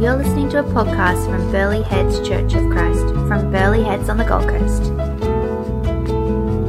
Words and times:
You're 0.00 0.16
listening 0.16 0.48
to 0.48 0.60
a 0.60 0.62
podcast 0.62 1.26
from 1.26 1.52
Burleigh 1.52 1.82
Heads 1.82 2.26
Church 2.26 2.54
of 2.54 2.70
Christ 2.70 3.06
from 3.28 3.52
Burleigh 3.52 3.82
Heads 3.82 4.08
on 4.08 4.16
the 4.16 4.24
Gold 4.24 4.48
Coast. 4.48 4.90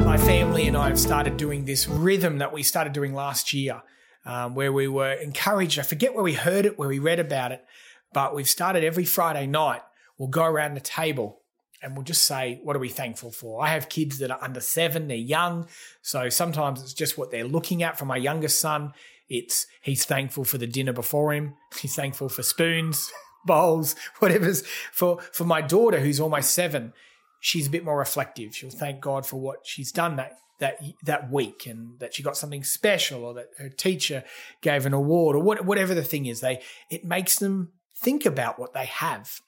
My 0.06 0.18
family 0.18 0.68
and 0.68 0.76
I 0.76 0.90
have 0.90 1.00
started 1.00 1.38
doing 1.38 1.64
this 1.64 1.88
rhythm 1.88 2.40
that 2.40 2.52
we 2.52 2.62
started 2.62 2.92
doing 2.92 3.14
last 3.14 3.54
year, 3.54 3.84
um, 4.26 4.54
where 4.54 4.74
we 4.74 4.90
were 4.90 5.14
encouraged. 5.14 5.80
I 5.80 5.84
forget 5.84 6.14
where 6.14 6.26
we 6.26 6.34
heard 6.34 6.66
it, 6.66 6.78
where 6.78 6.90
we 6.90 7.00
read 7.00 7.22
about 7.22 7.54
it, 7.54 7.64
but 8.12 8.36
we've 8.36 8.50
started 8.50 8.84
every 8.84 9.06
Friday 9.06 9.48
night. 9.48 9.82
We'll 10.18 10.28
go 10.28 10.44
around 10.44 10.74
the 10.74 10.82
table 10.82 11.40
and 11.82 11.96
we'll 11.96 12.04
just 12.04 12.26
say, 12.26 12.60
What 12.64 12.76
are 12.76 12.80
we 12.80 12.90
thankful 12.90 13.32
for? 13.32 13.64
I 13.64 13.70
have 13.70 13.88
kids 13.88 14.18
that 14.18 14.32
are 14.32 14.44
under 14.44 14.60
seven, 14.60 15.08
they're 15.08 15.16
young. 15.16 15.70
So 16.02 16.28
sometimes 16.28 16.84
it's 16.84 16.94
just 16.94 17.18
what 17.18 17.32
they're 17.32 17.46
looking 17.46 17.82
at. 17.82 17.98
For 17.98 18.04
my 18.04 18.18
youngest 18.18 18.60
son, 18.60 18.92
it's 19.32 19.66
he's 19.82 20.04
thankful 20.04 20.44
for 20.44 20.58
the 20.58 20.68
dinner 20.68 20.94
before 20.94 21.34
him, 21.34 21.56
he's 21.80 21.96
thankful 21.96 22.30
for 22.30 22.44
spoons, 22.44 23.12
bowls, 23.46 23.96
whatever's. 24.20 24.66
For, 24.92 25.20
for 25.32 25.46
my 25.46 25.62
daughter, 25.62 26.00
who's 26.00 26.20
almost 26.20 26.52
seven, 26.52 26.94
she's 27.40 27.68
a 27.68 27.72
bit 27.72 27.86
more 27.86 27.98
reflective. 27.98 28.56
She'll 28.56 28.70
thank 28.70 29.00
God 29.02 29.26
for 29.26 29.40
what 29.40 29.60
she's 29.64 29.92
done 29.92 30.18
that 30.18 30.38
that 30.60 30.80
that 31.04 31.32
week 31.32 31.66
and 31.66 31.98
that 32.00 32.14
she 32.14 32.22
got 32.22 32.38
something 32.38 32.64
special 32.64 33.24
or 33.24 33.34
that 33.34 33.48
her 33.58 33.70
teacher 33.70 34.24
gave 34.62 34.86
an 34.86 34.94
award 34.94 35.36
or 35.36 35.40
what, 35.42 35.66
whatever 35.66 35.96
the 35.96 36.04
thing 36.04 36.26
is. 36.26 36.42
They 36.42 36.62
it 36.90 37.06
makes 37.06 37.40
them 37.40 37.72
think 37.96 38.26
about 38.26 38.60
what 38.60 38.74
they 38.74 38.86
have. 38.86 39.40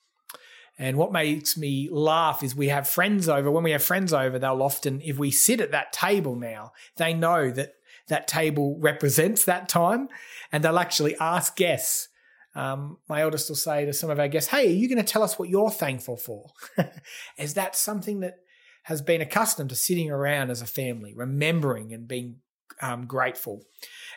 And 0.80 0.97
what 0.97 1.11
makes 1.11 1.55
me 1.55 1.88
laugh 1.91 2.41
is 2.41 2.55
we 2.55 2.70
have 2.70 2.89
friends 2.89 3.30
over. 3.30 3.52
When 3.52 3.63
we 3.63 3.72
have 3.72 3.84
friends 3.84 4.11
over, 4.11 4.39
they'll 4.39 4.63
often, 4.63 5.02
if 5.02 5.20
we 5.20 5.30
sit 5.30 5.61
at 5.61 5.70
that 5.70 5.94
table 5.94 6.36
now, 6.36 6.72
they 6.97 7.13
know 7.13 7.52
that 7.52 7.75
that 8.07 8.27
table 8.27 8.77
represents 8.80 9.45
that 9.45 9.70
time 9.70 10.09
and 10.52 10.63
they'll 10.63 10.80
actually 10.80 11.16
ask 11.17 11.55
guests. 11.55 12.09
Um, 12.55 12.98
my 13.09 13.21
eldest 13.21 13.49
will 13.49 13.55
say 13.55 13.85
to 13.85 13.94
some 13.94 14.09
of 14.09 14.19
our 14.19 14.28
guests, 14.28 14.52
Hey, 14.52 14.67
are 14.67 14.75
you 14.75 14.88
going 14.88 15.03
to 15.03 15.11
tell 15.11 15.23
us 15.23 15.39
what 15.39 15.50
you're 15.50 15.72
thankful 15.72 16.17
for? 16.17 16.52
is 17.38 17.55
that 17.55 17.75
something 17.75 18.19
that 18.19 18.36
has 18.83 19.02
been 19.02 19.22
accustomed 19.22 19.69
to 19.69 19.75
sitting 19.75 20.11
around 20.11 20.52
as 20.52 20.61
a 20.61 20.67
family, 20.67 21.13
remembering 21.16 21.94
and 21.94 22.08
being 22.08 22.38
um, 22.81 23.08
grateful? 23.08 23.63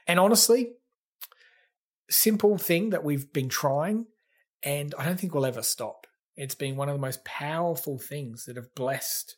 And 0.06 0.20
honestly, 0.20 0.72
simple 2.10 2.58
thing 2.58 2.90
that 2.90 3.04
we've 3.04 3.32
been 3.32 3.48
trying, 3.48 4.06
and 4.62 4.94
I 4.98 5.04
don't 5.04 5.18
think 5.18 5.34
we'll 5.34 5.46
ever 5.46 5.62
stop. 5.62 6.06
It's 6.36 6.54
been 6.54 6.76
one 6.76 6.88
of 6.88 6.94
the 6.94 7.00
most 7.00 7.24
powerful 7.24 7.98
things 7.98 8.44
that 8.44 8.56
have 8.56 8.74
blessed 8.74 9.36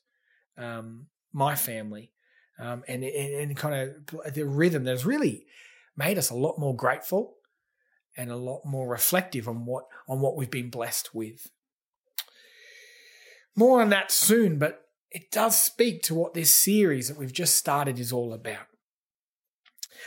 um, 0.57 1.07
my 1.33 1.55
family, 1.55 2.13
um, 2.59 2.83
and, 2.89 3.05
and, 3.05 3.35
and 3.35 3.57
kind 3.57 3.95
of 4.17 4.35
the 4.35 4.47
rhythm 4.47 4.85
that 4.85 4.91
has 4.91 5.07
really 5.07 5.47
made 5.97 6.19
us 6.19 6.31
a 6.31 6.35
lot 6.35 6.59
more 6.59 6.75
grateful 6.75 7.35
and 8.17 8.31
a 8.31 8.37
lot 8.37 8.63
more 8.65 8.89
reflective 8.89 9.49
on 9.49 9.65
what 9.65 9.85
on 10.09 10.21
what 10.21 10.37
we've 10.37 10.51
been 10.51 10.71
blessed 10.71 11.15
with. 11.15 11.49
More 13.57 13.81
on 13.81 13.91
that 13.91 14.11
soon, 14.11 14.59
but 14.59 14.83
it 15.11 15.31
does 15.31 15.61
speak 15.61 16.03
to 16.03 16.15
what 16.15 16.35
this 16.35 16.55
series 16.55 17.09
that 17.09 17.19
we've 17.19 17.33
just 17.33 17.57
started 17.57 17.99
is 17.99 18.13
all 18.13 18.33
about. 18.33 18.67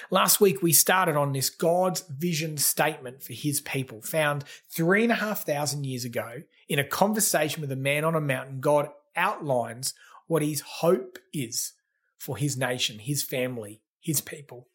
Last 0.10 0.40
week, 0.40 0.62
we 0.62 0.74
started 0.74 1.16
on 1.16 1.34
this 1.34 1.50
God's 1.50 2.02
vision 2.02 2.58
statement 2.58 3.24
for 3.24 3.34
his 3.34 3.62
people, 3.62 4.02
found 4.02 4.46
three 4.70 5.04
and 5.04 5.12
a 5.12 5.16
half 5.16 5.46
thousand 5.46 5.86
years 5.86 6.06
ago 6.06 6.44
in 6.70 6.80
a 6.80 6.84
conversation 6.84 7.62
with 7.62 7.72
a 7.72 7.78
man 7.78 8.06
on 8.06 8.16
a 8.16 8.22
mountain. 8.22 8.62
God 8.62 8.90
outlines 9.16 9.94
what 10.28 10.42
his 10.42 10.62
hope 10.62 11.20
is 11.34 11.74
for 12.22 12.38
his 12.38 12.56
nation, 12.56 13.00
his 13.00 13.24
family, 13.24 13.82
his 14.00 14.22
people. 14.22 14.68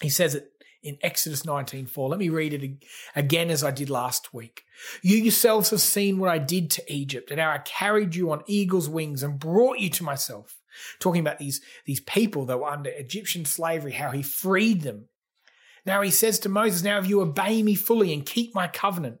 He 0.00 0.08
says 0.08 0.34
it 0.34 0.52
in 0.82 0.96
Exodus 1.02 1.44
19:4. 1.44 2.08
Let 2.08 2.18
me 2.18 2.30
read 2.30 2.54
it 2.54 2.78
again 3.14 3.50
as 3.50 3.62
I 3.62 3.70
did 3.70 3.90
last 3.90 4.32
week. 4.32 4.64
You 5.02 5.18
yourselves 5.18 5.68
have 5.68 5.82
seen 5.82 6.18
what 6.18 6.30
I 6.30 6.38
did 6.38 6.70
to 6.70 6.92
Egypt, 6.92 7.30
and 7.30 7.38
how 7.38 7.50
I 7.50 7.58
carried 7.58 8.14
you 8.14 8.30
on 8.30 8.42
eagle's 8.46 8.88
wings 8.88 9.22
and 9.22 9.38
brought 9.38 9.80
you 9.80 9.90
to 9.90 10.04
myself. 10.04 10.56
Talking 10.98 11.20
about 11.20 11.38
these, 11.38 11.60
these 11.84 12.00
people 12.00 12.46
that 12.46 12.58
were 12.58 12.70
under 12.70 12.88
Egyptian 12.88 13.44
slavery, 13.44 13.92
how 13.92 14.10
he 14.10 14.22
freed 14.22 14.80
them. 14.80 15.08
Now 15.84 16.00
he 16.00 16.10
says 16.10 16.38
to 16.38 16.48
Moses, 16.48 16.82
Now 16.82 16.98
if 16.98 17.06
you 17.06 17.20
obey 17.20 17.62
me 17.62 17.74
fully 17.74 18.14
and 18.14 18.24
keep 18.24 18.54
my 18.54 18.66
covenant, 18.66 19.18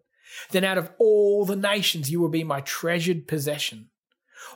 then 0.52 0.64
out 0.64 0.78
of 0.78 0.90
all 0.98 1.44
the 1.44 1.56
nations 1.56 2.10
you 2.10 2.18
will 2.18 2.30
be 2.30 2.44
my 2.44 2.62
treasured 2.62 3.28
possession. 3.28 3.90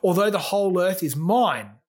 Although 0.03 0.31
the 0.31 0.39
whole 0.39 0.81
earth 0.81 1.03
is 1.03 1.15
mine, 1.15 1.80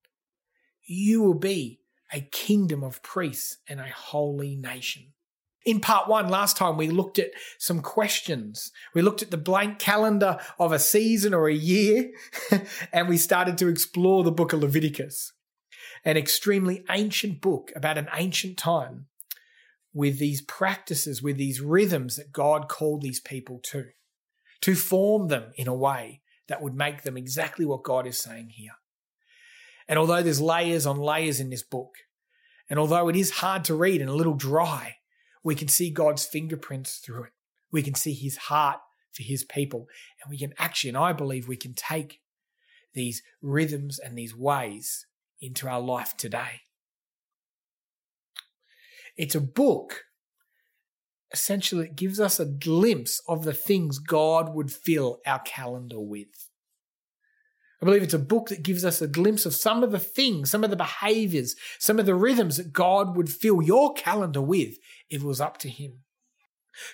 you 0.91 1.21
will 1.21 1.33
be 1.33 1.79
a 2.13 2.21
kingdom 2.21 2.83
of 2.83 3.01
priests 3.01 3.57
and 3.67 3.79
a 3.79 3.87
holy 3.89 4.55
nation. 4.55 5.13
In 5.63 5.79
part 5.79 6.07
one, 6.07 6.27
last 6.27 6.57
time 6.57 6.75
we 6.75 6.89
looked 6.89 7.19
at 7.19 7.31
some 7.59 7.81
questions. 7.81 8.71
We 8.95 9.01
looked 9.01 9.21
at 9.21 9.31
the 9.31 9.37
blank 9.37 9.77
calendar 9.77 10.39
of 10.57 10.71
a 10.71 10.79
season 10.79 11.33
or 11.33 11.47
a 11.47 11.53
year, 11.53 12.11
and 12.93 13.07
we 13.07 13.17
started 13.17 13.57
to 13.59 13.67
explore 13.67 14.23
the 14.23 14.31
book 14.31 14.53
of 14.53 14.61
Leviticus, 14.61 15.33
an 16.03 16.17
extremely 16.17 16.83
ancient 16.89 17.41
book 17.41 17.71
about 17.75 17.99
an 17.99 18.09
ancient 18.15 18.57
time 18.57 19.05
with 19.93 20.17
these 20.17 20.41
practices, 20.41 21.21
with 21.21 21.37
these 21.37 21.61
rhythms 21.61 22.15
that 22.15 22.31
God 22.31 22.67
called 22.67 23.01
these 23.01 23.19
people 23.19 23.59
to, 23.65 23.89
to 24.61 24.73
form 24.73 25.27
them 25.27 25.51
in 25.55 25.67
a 25.67 25.75
way 25.75 26.21
that 26.47 26.61
would 26.61 26.75
make 26.75 27.03
them 27.03 27.17
exactly 27.17 27.65
what 27.65 27.83
God 27.83 28.07
is 28.07 28.17
saying 28.17 28.49
here. 28.49 28.71
And 29.91 29.99
although 29.99 30.23
there's 30.23 30.39
layers 30.39 30.85
on 30.85 30.95
layers 30.95 31.41
in 31.41 31.49
this 31.49 31.63
book, 31.63 31.95
and 32.69 32.79
although 32.79 33.09
it 33.09 33.17
is 33.17 33.29
hard 33.29 33.65
to 33.65 33.75
read 33.75 33.99
and 33.99 34.09
a 34.09 34.15
little 34.15 34.35
dry, 34.35 34.95
we 35.43 35.53
can 35.53 35.67
see 35.67 35.89
God's 35.89 36.25
fingerprints 36.25 36.99
through 36.99 37.25
it. 37.25 37.31
We 37.73 37.83
can 37.83 37.95
see 37.95 38.13
his 38.13 38.37
heart 38.37 38.79
for 39.11 39.23
his 39.23 39.43
people. 39.43 39.87
And 40.23 40.29
we 40.29 40.37
can 40.37 40.53
actually, 40.57 40.91
and 40.91 40.97
I 40.97 41.11
believe 41.11 41.45
we 41.45 41.57
can 41.57 41.73
take 41.73 42.21
these 42.93 43.21
rhythms 43.41 43.99
and 43.99 44.17
these 44.17 44.33
ways 44.33 45.07
into 45.41 45.67
our 45.67 45.81
life 45.81 46.15
today. 46.15 46.61
It's 49.17 49.35
a 49.35 49.41
book. 49.41 50.05
Essentially, 51.33 51.87
it 51.87 51.97
gives 51.97 52.17
us 52.17 52.39
a 52.39 52.45
glimpse 52.45 53.21
of 53.27 53.43
the 53.43 53.53
things 53.53 53.99
God 53.99 54.55
would 54.55 54.71
fill 54.71 55.19
our 55.25 55.39
calendar 55.39 55.99
with. 55.99 56.47
I 57.81 57.85
believe 57.85 58.03
it's 58.03 58.13
a 58.13 58.19
book 58.19 58.49
that 58.49 58.61
gives 58.61 58.85
us 58.85 59.01
a 59.01 59.07
glimpse 59.07 59.45
of 59.45 59.55
some 59.55 59.83
of 59.83 59.91
the 59.91 59.99
things, 59.99 60.51
some 60.51 60.63
of 60.63 60.69
the 60.69 60.75
behaviors, 60.75 61.55
some 61.79 61.99
of 61.99 62.05
the 62.05 62.13
rhythms 62.13 62.57
that 62.57 62.73
God 62.73 63.15
would 63.15 63.29
fill 63.29 63.61
your 63.61 63.93
calendar 63.93 64.41
with 64.41 64.77
if 65.09 65.23
it 65.23 65.25
was 65.25 65.41
up 65.41 65.57
to 65.59 65.69
Him. 65.69 66.03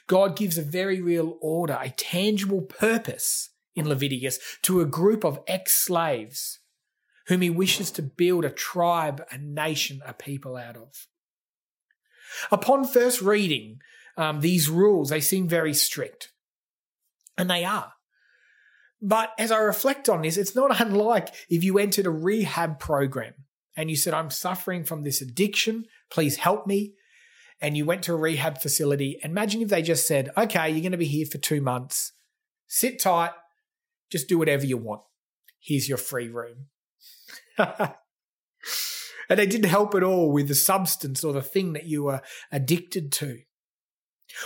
God 0.07 0.37
gives 0.37 0.57
a 0.57 0.63
very 0.63 1.01
real 1.01 1.37
order, 1.41 1.77
a 1.79 1.89
tangible 1.89 2.61
purpose 2.61 3.49
in 3.75 3.87
Leviticus 3.87 4.39
to 4.63 4.79
a 4.79 4.85
group 4.85 5.25
of 5.25 5.39
ex 5.45 5.75
slaves 5.75 6.59
whom 7.27 7.41
He 7.41 7.49
wishes 7.49 7.91
to 7.91 8.01
build 8.01 8.45
a 8.45 8.49
tribe, 8.49 9.25
a 9.29 9.37
nation, 9.37 10.01
a 10.05 10.13
people 10.13 10.55
out 10.55 10.77
of. 10.77 11.07
Upon 12.49 12.85
first 12.85 13.21
reading 13.21 13.79
um, 14.15 14.39
these 14.39 14.69
rules, 14.69 15.09
they 15.09 15.21
seem 15.21 15.49
very 15.49 15.73
strict. 15.73 16.31
And 17.37 17.49
they 17.49 17.65
are. 17.65 17.93
But 19.01 19.31
as 19.37 19.51
I 19.51 19.59
reflect 19.59 20.09
on 20.09 20.21
this, 20.21 20.37
it's 20.37 20.55
not 20.55 20.79
unlike 20.81 21.33
if 21.49 21.63
you 21.63 21.77
entered 21.77 22.05
a 22.05 22.11
rehab 22.11 22.79
program 22.79 23.33
and 23.75 23.89
you 23.89 23.95
said, 23.95 24.13
I'm 24.13 24.31
suffering 24.31 24.83
from 24.83 25.03
this 25.03 25.21
addiction, 25.21 25.85
please 26.09 26.37
help 26.37 26.65
me. 26.65 26.93
And 27.61 27.77
you 27.77 27.85
went 27.85 28.03
to 28.03 28.13
a 28.13 28.17
rehab 28.17 28.59
facility. 28.59 29.19
Imagine 29.23 29.61
if 29.61 29.69
they 29.69 29.81
just 29.81 30.07
said, 30.07 30.29
okay, 30.37 30.69
you're 30.69 30.81
going 30.81 30.91
to 30.91 30.97
be 30.97 31.05
here 31.05 31.25
for 31.25 31.37
two 31.37 31.61
months, 31.61 32.13
sit 32.67 32.99
tight, 32.99 33.31
just 34.11 34.27
do 34.27 34.37
whatever 34.37 34.65
you 34.65 34.77
want. 34.77 35.01
Here's 35.59 35.89
your 35.89 35.97
free 35.97 36.29
room. 36.29 36.67
and 37.57 37.93
they 39.29 39.45
didn't 39.45 39.69
help 39.69 39.95
at 39.95 40.03
all 40.03 40.31
with 40.31 40.47
the 40.47 40.55
substance 40.55 41.23
or 41.23 41.33
the 41.33 41.41
thing 41.41 41.73
that 41.73 41.85
you 41.85 42.03
were 42.03 42.21
addicted 42.51 43.11
to. 43.13 43.39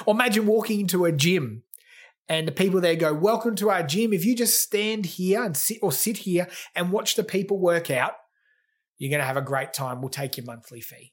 Or 0.05 0.13
imagine 0.13 0.45
walking 0.45 0.81
into 0.81 1.05
a 1.05 1.11
gym 1.11 1.63
and 2.31 2.47
the 2.47 2.53
people 2.53 2.79
there 2.79 2.95
go, 2.95 3.13
Welcome 3.13 3.57
to 3.57 3.69
our 3.69 3.83
gym. 3.83 4.13
If 4.13 4.23
you 4.23 4.37
just 4.37 4.61
stand 4.61 5.05
here 5.05 5.43
and 5.43 5.55
sit 5.55 5.79
or 5.81 5.91
sit 5.91 6.19
here 6.19 6.47
and 6.73 6.89
watch 6.89 7.15
the 7.15 7.25
people 7.25 7.59
work 7.59 7.91
out, 7.91 8.13
you're 8.97 9.09
going 9.09 9.19
to 9.19 9.25
have 9.25 9.35
a 9.35 9.41
great 9.41 9.73
time. 9.73 9.99
We'll 9.99 10.07
take 10.07 10.37
your 10.37 10.45
monthly 10.45 10.79
fee. 10.79 11.11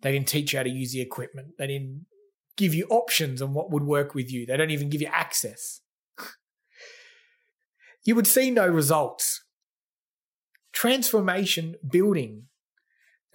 They 0.00 0.12
didn't 0.12 0.28
teach 0.28 0.54
you 0.54 0.58
how 0.58 0.62
to 0.62 0.70
use 0.70 0.92
the 0.92 1.02
equipment. 1.02 1.48
They 1.58 1.66
didn't 1.66 2.06
give 2.56 2.72
you 2.72 2.86
options 2.88 3.42
on 3.42 3.52
what 3.52 3.70
would 3.70 3.82
work 3.82 4.14
with 4.14 4.32
you. 4.32 4.46
They 4.46 4.56
don't 4.56 4.70
even 4.70 4.88
give 4.88 5.02
you 5.02 5.10
access. 5.12 5.82
you 8.06 8.14
would 8.14 8.26
see 8.26 8.50
no 8.50 8.66
results. 8.66 9.44
Transformation 10.72 11.74
building. 11.86 12.44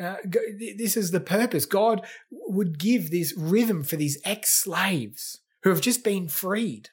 Uh, 0.02 0.16
this 0.26 0.98
is 0.98 1.12
the 1.12 1.20
purpose. 1.20 1.68
God 1.68 2.04
would 2.32 2.80
give 2.80 3.12
this 3.12 3.36
rhythm 3.38 3.84
for 3.84 3.98
these 3.98 4.20
ex 4.26 4.50
slaves 4.50 5.42
who 5.64 5.70
have 5.70 5.82
just 5.82 6.04
been 6.04 6.28
freed. 6.28 6.90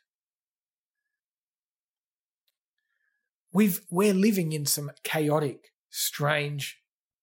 We've, 3.53 3.81
we're 3.91 4.15
living 4.15 4.53
in 4.53 4.67
some 4.67 4.91
chaotic, 5.03 5.73
strange 5.91 6.83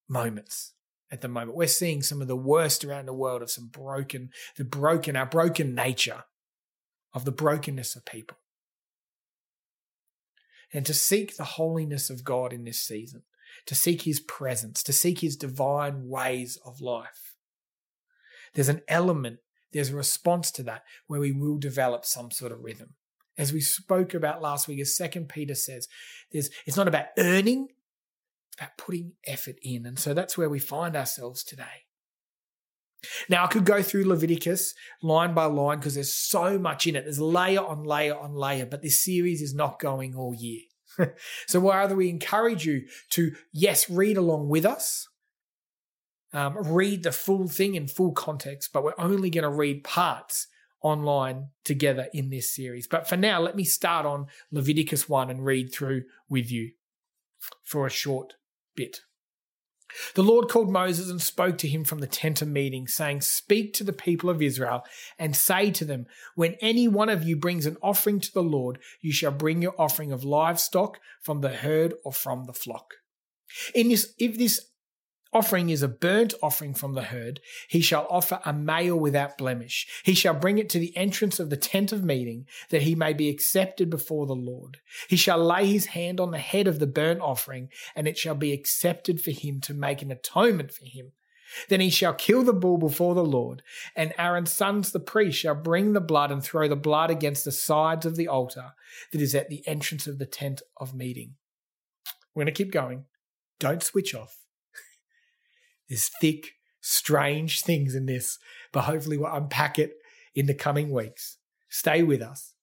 moments 0.09 0.73
at 1.11 1.21
the 1.21 1.27
moment. 1.27 1.55
We're 1.55 1.67
seeing 1.67 2.01
some 2.01 2.21
of 2.21 2.27
the 2.27 2.35
worst 2.35 2.83
around 2.83 3.05
the 3.05 3.13
world 3.13 3.41
of 3.41 3.51
some 3.51 3.67
broken, 3.67 4.31
the 4.57 4.65
broken, 4.65 5.15
our 5.15 5.27
broken 5.27 5.75
nature. 5.75 6.23
of 7.15 7.23
the 7.23 7.31
brokenness 7.31 7.95
of 7.95 8.05
people. 8.05 8.37
And 10.73 10.85
to 10.85 10.93
seek 10.93 11.37
the 11.37 11.45
holiness 11.45 12.09
of 12.09 12.25
God 12.25 12.51
in 12.51 12.65
this 12.65 12.81
season, 12.81 13.23
to 13.67 13.73
seek 13.73 14.01
his 14.01 14.19
presence, 14.19 14.83
to 14.83 14.91
seek 14.91 15.21
his 15.21 15.37
divine 15.37 16.09
ways 16.09 16.59
of 16.65 16.81
life. 16.81 17.35
There's 18.53 18.67
an 18.67 18.81
element, 18.89 19.39
there's 19.75 19.89
a 19.89 19.95
response 19.95 20.51
to 20.51 20.63
that 20.63 20.83
where 21.07 21.19
we 21.19 21.33
will 21.33 21.57
develop 21.57 22.05
some 22.05 22.31
sort 22.31 22.53
of 22.53 22.63
rhythm. 22.63 22.93
As 23.37 23.51
we 23.51 23.59
spoke 23.59 24.13
about 24.13 24.41
last 24.41 24.69
week, 24.69 24.79
as 24.79 24.95
Second 24.95 25.27
Peter 25.27 25.53
says, 25.53 25.89
there's, 26.31 26.49
it's 26.65 26.77
not 26.77 26.87
about 26.87 27.07
earning, 27.17 27.67
it's 28.47 28.57
about 28.57 28.77
putting 28.77 29.11
effort 29.27 29.57
in. 29.61 29.85
And 29.85 29.99
so 29.99 30.13
that's 30.13 30.37
where 30.37 30.49
we 30.49 30.59
find 30.59 30.95
ourselves 30.95 31.43
today. 31.43 31.83
Now, 33.27 33.43
I 33.43 33.47
could 33.47 33.65
go 33.65 33.83
through 33.83 34.05
Leviticus 34.05 34.73
line 35.03 35.33
by 35.33 35.43
line 35.43 35.79
because 35.79 35.95
there's 35.95 36.15
so 36.15 36.57
much 36.57 36.87
in 36.87 36.95
it. 36.95 37.03
There's 37.03 37.19
layer 37.19 37.63
on 37.63 37.83
layer 37.83 38.17
on 38.17 38.33
layer, 38.33 38.65
but 38.65 38.81
this 38.81 39.03
series 39.03 39.41
is 39.41 39.53
not 39.53 39.79
going 39.79 40.15
all 40.15 40.33
year. 40.33 40.61
so, 41.47 41.59
rather, 41.59 41.95
we 41.97 42.09
encourage 42.09 42.65
you 42.65 42.87
to, 43.11 43.33
yes, 43.51 43.89
read 43.89 44.15
along 44.15 44.47
with 44.47 44.65
us, 44.65 45.09
um, 46.35 46.57
read 46.57 47.03
the 47.03 47.13
full 47.13 47.47
thing 47.47 47.75
in 47.75 47.87
full 47.87 48.11
context, 48.11 48.71
but 48.73 48.83
we're 48.83 48.93
only 48.97 49.29
going 49.29 49.43
to 49.43 49.49
read 49.49 49.85
parts 49.85 50.47
online 50.81 51.47
together 51.63 52.07
in 52.13 52.29
this 52.29 52.53
series. 52.53 52.87
But 52.87 53.07
for 53.07 53.15
now, 53.15 53.39
let 53.39 53.55
me 53.55 53.63
start 53.63 54.05
on 54.05 54.27
Leviticus 54.51 55.07
1 55.07 55.29
and 55.29 55.45
read 55.45 55.73
through 55.73 56.03
with 56.29 56.51
you 56.51 56.71
for 57.63 57.87
a 57.87 57.89
short 57.89 58.33
bit. 58.75 58.99
The 60.15 60.23
Lord 60.23 60.49
called 60.49 60.69
Moses 60.69 61.09
and 61.09 61.21
spoke 61.21 61.57
to 61.59 61.69
him 61.69 61.85
from 61.85 61.99
the 61.99 62.07
tent 62.07 62.41
of 62.41 62.49
meeting, 62.49 62.85
saying, 62.85 63.21
Speak 63.21 63.73
to 63.75 63.85
the 63.85 63.93
people 63.93 64.29
of 64.29 64.41
Israel 64.41 64.83
and 65.17 65.35
say 65.35 65.71
to 65.71 65.85
them, 65.85 66.05
When 66.35 66.55
any 66.59 66.87
one 66.89 67.07
of 67.07 67.23
you 67.23 67.37
brings 67.37 67.65
an 67.65 67.77
offering 67.81 68.19
to 68.19 68.33
the 68.33 68.43
Lord, 68.43 68.79
you 68.99 69.13
shall 69.13 69.31
bring 69.31 69.61
your 69.61 69.75
offering 69.79 70.11
of 70.11 70.25
livestock 70.25 70.99
from 71.21 71.39
the 71.39 71.49
herd 71.49 71.93
or 72.03 72.11
from 72.11 72.43
the 72.43 72.53
flock. 72.53 72.95
In 73.73 73.87
this, 73.87 74.13
if 74.19 74.37
this 74.37 74.69
offering 75.35 75.69
is 75.69 75.83
a 75.83 75.87
burnt 75.89 76.33
offering 76.41 76.73
from 76.73 76.93
the 76.93 77.03
herd, 77.03 77.41
he 77.67 77.81
shall 77.81 78.07
offer 78.09 78.39
a 78.45 78.53
male 78.53 78.97
without 78.97 79.37
blemish. 79.37 79.85
He 80.03 80.13
shall 80.13 80.33
bring 80.33 80.57
it 80.57 80.69
to 80.69 80.79
the 80.79 80.95
entrance 80.95 81.39
of 81.39 81.49
the 81.49 81.57
tent 81.57 81.91
of 81.91 82.05
meeting, 82.05 82.47
that 82.69 82.83
he 82.83 82.95
may 82.95 83.11
be 83.11 83.27
accepted 83.27 83.89
before 83.89 84.25
the 84.25 84.33
Lord. 84.33 84.77
He 85.09 85.17
shall 85.17 85.37
lay 85.37 85.65
his 85.65 85.87
hand 85.87 86.21
on 86.21 86.31
the 86.31 86.37
head 86.37 86.67
of 86.67 86.79
the 86.79 86.87
burnt 86.87 87.19
offering, 87.19 87.69
and 87.95 88.07
it 88.07 88.17
shall 88.17 88.33
be 88.33 88.53
accepted 88.53 89.19
for 89.19 89.31
him 89.31 89.59
to 89.61 89.73
make 89.73 90.01
an 90.01 90.09
atonement 90.09 90.71
for 90.71 90.85
him. 90.85 91.11
Then 91.67 91.81
he 91.81 91.89
shall 91.89 92.13
kill 92.13 92.43
the 92.43 92.53
bull 92.53 92.77
before 92.77 93.13
the 93.13 93.23
Lord, 93.23 93.61
and 93.93 94.13
Aaron's 94.17 94.53
sons 94.53 94.91
the 94.91 95.01
priest 95.01 95.37
shall 95.37 95.55
bring 95.55 95.91
the 95.91 96.01
blood 96.01 96.31
and 96.31 96.41
throw 96.41 96.69
the 96.69 96.77
blood 96.77 97.11
against 97.11 97.43
the 97.43 97.51
sides 97.51 98.05
of 98.05 98.15
the 98.15 98.29
altar 98.29 98.71
that 99.11 99.21
is 99.21 99.35
at 99.35 99.49
the 99.49 99.67
entrance 99.67 100.07
of 100.07 100.17
the 100.17 100.25
tent 100.25 100.61
of 100.77 100.95
meeting. 100.95 101.35
We're 102.33 102.43
going 102.45 102.53
to 102.53 102.63
keep 102.63 102.71
going. 102.71 103.05
Don't 103.59 103.83
switch 103.83 104.15
off. 104.15 104.44
There's 105.89 106.09
thick, 106.21 106.53
strange 106.81 107.61
things 107.61 107.95
in 107.95 108.05
this, 108.05 108.37
but 108.71 108.83
hopefully 108.83 109.17
we'll 109.17 109.33
unpack 109.33 109.79
it 109.79 109.93
in 110.33 110.45
the 110.45 110.53
coming 110.53 110.91
weeks. 110.91 111.37
Stay 111.69 112.03
with 112.03 112.21
us. 112.21 112.53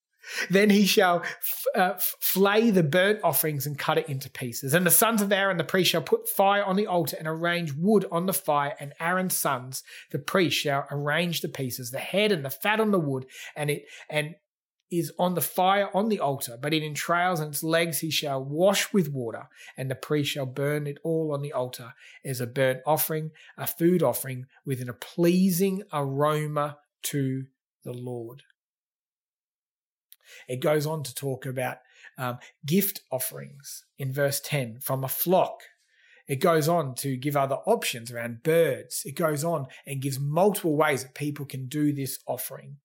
Then 0.50 0.70
he 0.70 0.86
shall 0.86 1.22
f- 1.22 1.64
uh, 1.74 1.94
flay 1.98 2.70
the 2.70 2.82
burnt 2.82 3.20
offerings 3.24 3.66
and 3.66 3.78
cut 3.78 3.98
it 3.98 4.08
into 4.08 4.30
pieces. 4.30 4.72
And 4.72 4.86
the 4.86 4.90
sons 4.90 5.20
of 5.20 5.32
Aaron 5.32 5.56
the 5.56 5.64
priest 5.64 5.90
shall 5.90 6.02
put 6.02 6.28
fire 6.28 6.64
on 6.64 6.76
the 6.76 6.86
altar 6.86 7.16
and 7.18 7.26
arrange 7.26 7.72
wood 7.72 8.06
on 8.10 8.26
the 8.26 8.32
fire. 8.32 8.74
And 8.78 8.92
Aaron's 9.00 9.36
sons, 9.36 9.82
the 10.10 10.18
priest, 10.20 10.56
shall 10.56 10.86
arrange 10.90 11.40
the 11.40 11.48
pieces, 11.48 11.90
the 11.90 11.98
head 11.98 12.30
and 12.30 12.44
the 12.44 12.50
fat 12.50 12.80
on 12.80 12.92
the 12.92 13.00
wood, 13.00 13.26
and 13.56 13.70
it 13.70 13.86
and 14.08 14.36
is 14.92 15.12
on 15.18 15.34
the 15.34 15.40
fire 15.40 15.88
on 15.94 16.08
the 16.08 16.20
altar, 16.20 16.58
but 16.60 16.74
in 16.74 16.82
entrails 16.82 17.40
and 17.40 17.52
its 17.52 17.62
legs 17.62 18.00
he 18.00 18.10
shall 18.10 18.44
wash 18.44 18.92
with 18.92 19.08
water, 19.08 19.48
and 19.76 19.90
the 19.90 19.94
priest 19.94 20.30
shall 20.30 20.46
burn 20.46 20.86
it 20.86 20.98
all 21.02 21.32
on 21.32 21.42
the 21.42 21.52
altar 21.52 21.94
as 22.24 22.40
a 22.40 22.46
burnt 22.46 22.80
offering, 22.86 23.30
a 23.56 23.66
food 23.66 24.02
offering, 24.02 24.46
with 24.66 24.86
a 24.86 24.92
pleasing 24.92 25.82
aroma 25.92 26.78
to 27.02 27.46
the 27.84 27.92
Lord. 27.92 28.42
It 30.48 30.60
goes 30.60 30.86
on 30.86 31.02
to 31.04 31.14
talk 31.14 31.46
about 31.46 31.78
um, 32.18 32.38
gift 32.66 33.00
offerings 33.10 33.84
in 33.98 34.12
verse 34.12 34.40
10 34.40 34.80
from 34.80 35.04
a 35.04 35.08
flock. 35.08 35.62
It 36.28 36.36
goes 36.36 36.68
on 36.68 36.94
to 36.96 37.16
give 37.16 37.36
other 37.36 37.56
options 37.66 38.12
around 38.12 38.42
birds. 38.42 39.02
It 39.04 39.16
goes 39.16 39.42
on 39.44 39.66
and 39.86 40.00
gives 40.00 40.20
multiple 40.20 40.76
ways 40.76 41.02
that 41.02 41.14
people 41.14 41.44
can 41.44 41.66
do 41.66 41.92
this 41.92 42.18
offering 42.26 42.76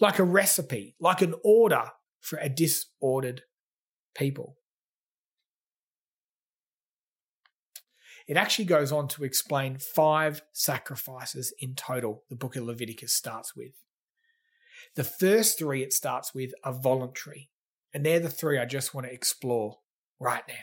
like 0.00 0.18
a 0.18 0.24
recipe, 0.24 0.94
like 1.00 1.22
an 1.22 1.34
order 1.42 1.90
for 2.20 2.38
a 2.38 2.48
disordered 2.48 3.42
people. 4.14 4.56
It 8.26 8.36
actually 8.36 8.66
goes 8.66 8.92
on 8.92 9.08
to 9.08 9.24
explain 9.24 9.78
five 9.78 10.42
sacrifices 10.52 11.52
in 11.58 11.74
total, 11.74 12.24
the 12.28 12.36
book 12.36 12.56
of 12.56 12.64
Leviticus 12.64 13.14
starts 13.14 13.56
with. 13.56 13.72
The 14.96 15.04
first 15.04 15.58
three 15.58 15.82
it 15.82 15.94
starts 15.94 16.34
with 16.34 16.52
are 16.62 16.74
voluntary, 16.74 17.48
and 17.94 18.04
they're 18.04 18.20
the 18.20 18.28
three 18.28 18.58
I 18.58 18.66
just 18.66 18.94
want 18.94 19.06
to 19.06 19.12
explore 19.12 19.78
right 20.20 20.42
now. 20.46 20.54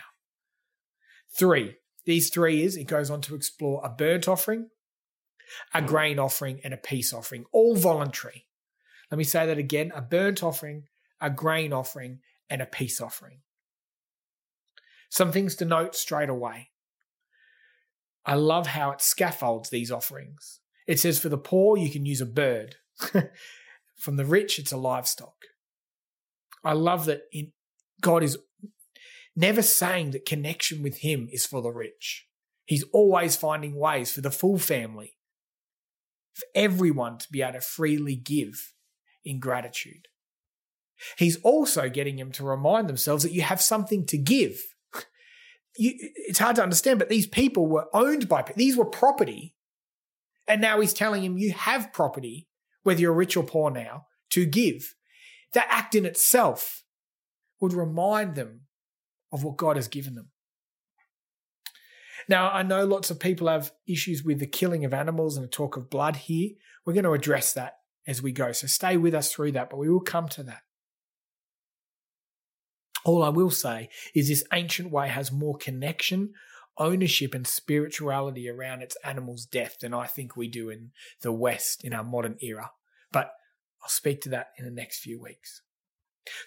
Three, 1.38 1.78
these 2.06 2.30
three 2.30 2.64
is 2.64 2.78
it 2.78 2.86
goes 2.86 3.10
on 3.10 3.22
to 3.22 3.36
explore 3.36 3.82
a 3.84 3.90
burnt 3.90 4.28
offering, 4.28 4.70
a 5.74 5.82
grain 5.82 6.20
offering, 6.20 6.62
and 6.64 6.74
a 6.74 6.78
peace 6.78 7.14
offering, 7.14 7.46
all 7.52 7.76
voluntary. 7.76 8.46
Let 9.12 9.18
me 9.18 9.24
say 9.24 9.46
that 9.46 9.58
again 9.58 9.92
a 9.96 10.02
burnt 10.02 10.44
offering, 10.44 10.84
a 11.22 11.30
grain 11.30 11.74
offering, 11.74 12.20
and 12.50 12.62
a 12.62 12.66
peace 12.66 13.02
offering. 13.02 13.40
Some 15.10 15.32
things 15.32 15.56
to 15.56 15.66
note 15.66 15.96
straight 15.96 16.30
away. 16.30 16.72
I 18.26 18.36
love 18.36 18.68
how 18.68 18.92
it 18.92 19.02
scaffolds 19.02 19.70
these 19.70 19.92
offerings. 19.92 20.60
It 20.88 21.00
says, 21.00 21.20
For 21.20 21.30
the 21.30 21.38
poor, 21.38 21.78
you 21.78 21.90
can 21.90 22.06
use 22.06 22.22
a 22.22 22.26
bird. 22.26 22.76
From 23.98 24.18
the 24.18 24.26
rich, 24.26 24.60
it's 24.60 24.72
a 24.72 24.78
livestock. 24.78 25.36
I 26.64 26.74
love 26.74 27.06
that 27.06 27.22
in, 27.32 27.52
God 28.02 28.24
is 28.24 28.38
never 29.36 29.62
saying 29.62 30.12
that 30.12 30.26
connection 30.26 30.82
with 30.82 30.98
Him 30.98 31.28
is 31.32 31.46
for 31.46 31.62
the 31.62 31.72
rich. 31.72 32.28
He's 32.66 32.84
always 32.92 33.36
finding 33.36 33.76
ways 33.76 34.12
for 34.12 34.22
the 34.22 34.32
full 34.32 34.58
family, 34.58 35.18
for 36.34 36.46
everyone 36.56 37.20
to 37.20 37.32
be 37.32 37.42
able 37.42 37.54
to 37.54 37.62
freely 37.62 38.16
give 38.16 38.74
in 39.26 39.40
gratitude. 39.40 40.08
He's 41.18 41.38
also 41.42 41.90
getting 41.90 42.16
them 42.16 42.32
to 42.34 42.46
remind 42.46 42.88
themselves 42.88 43.24
that 43.24 43.34
you 43.34 43.42
have 43.42 43.62
something 43.62 44.06
to 44.08 44.18
give. 44.18 44.62
You, 45.78 45.92
it's 46.16 46.40
hard 46.40 46.56
to 46.56 46.64
understand, 46.64 47.00
but 47.00 47.10
these 47.10 47.28
people 47.28 47.68
were 47.68 47.88
owned 47.94 48.30
by, 48.30 48.46
these 48.56 48.78
were 48.78 48.86
property. 48.86 49.58
And 50.48 50.62
now 50.62 50.80
he's 50.80 50.94
telling 50.94 51.22
him 51.22 51.38
you 51.38 51.52
have 51.52 51.92
property, 51.92 52.48
whether 52.84 53.02
you're 53.02 53.12
rich 53.12 53.36
or 53.36 53.44
poor 53.44 53.70
now, 53.70 54.06
to 54.30 54.46
give. 54.46 54.96
That 55.52 55.68
act 55.70 55.94
in 55.94 56.06
itself 56.06 56.86
would 57.60 57.74
remind 57.74 58.36
them 58.36 58.62
of 59.34 59.44
what 59.44 59.58
God 59.58 59.76
has 59.76 59.90
given 59.90 60.16
them. 60.16 60.30
Now, 62.30 62.50
I 62.52 62.64
know 62.64 62.86
lots 62.86 63.12
of 63.12 63.20
people 63.20 63.50
have 63.50 63.74
issues 63.86 64.24
with 64.24 64.40
the 64.40 64.48
killing 64.48 64.86
of 64.86 64.94
animals 64.94 65.36
and 65.36 65.44
the 65.44 65.50
talk 65.50 65.76
of 65.76 65.90
blood 65.90 66.16
here. 66.16 66.52
We're 66.86 66.94
going 66.94 67.04
to 67.04 67.12
address 67.12 67.52
that 67.52 67.80
as 68.08 68.22
we 68.22 68.32
go. 68.32 68.52
So 68.52 68.68
stay 68.68 68.98
with 68.98 69.14
us 69.14 69.34
through 69.34 69.54
that, 69.54 69.70
but 69.70 69.78
we 69.78 69.90
will 69.90 70.02
come 70.02 70.28
to 70.30 70.44
that. 70.44 70.62
All 73.04 73.24
I 73.24 73.30
will 73.30 73.52
say 73.52 73.90
is 74.16 74.28
this 74.28 74.44
ancient 74.52 74.92
way 74.92 75.10
has 75.10 75.32
more 75.32 75.56
connection, 75.58 76.34
ownership, 76.78 77.36
and 77.36 77.46
spirituality 77.46 78.50
around 78.50 78.82
its 78.82 78.98
animal's 79.04 79.46
death 79.46 79.78
than 79.80 79.94
I 79.94 80.08
think 80.08 80.36
we 80.36 80.48
do 80.48 80.70
in 80.70 80.92
the 81.22 81.32
West 81.32 81.84
in 81.84 81.94
our 81.94 82.04
modern 82.04 82.38
era. 82.42 82.72
But 83.12 83.32
I'll 83.84 83.90
speak 83.90 84.22
to 84.22 84.30
that 84.30 84.50
in 84.58 84.66
the 84.66 84.72
next 84.72 85.00
few 85.00 85.22
weeks. 85.22 85.62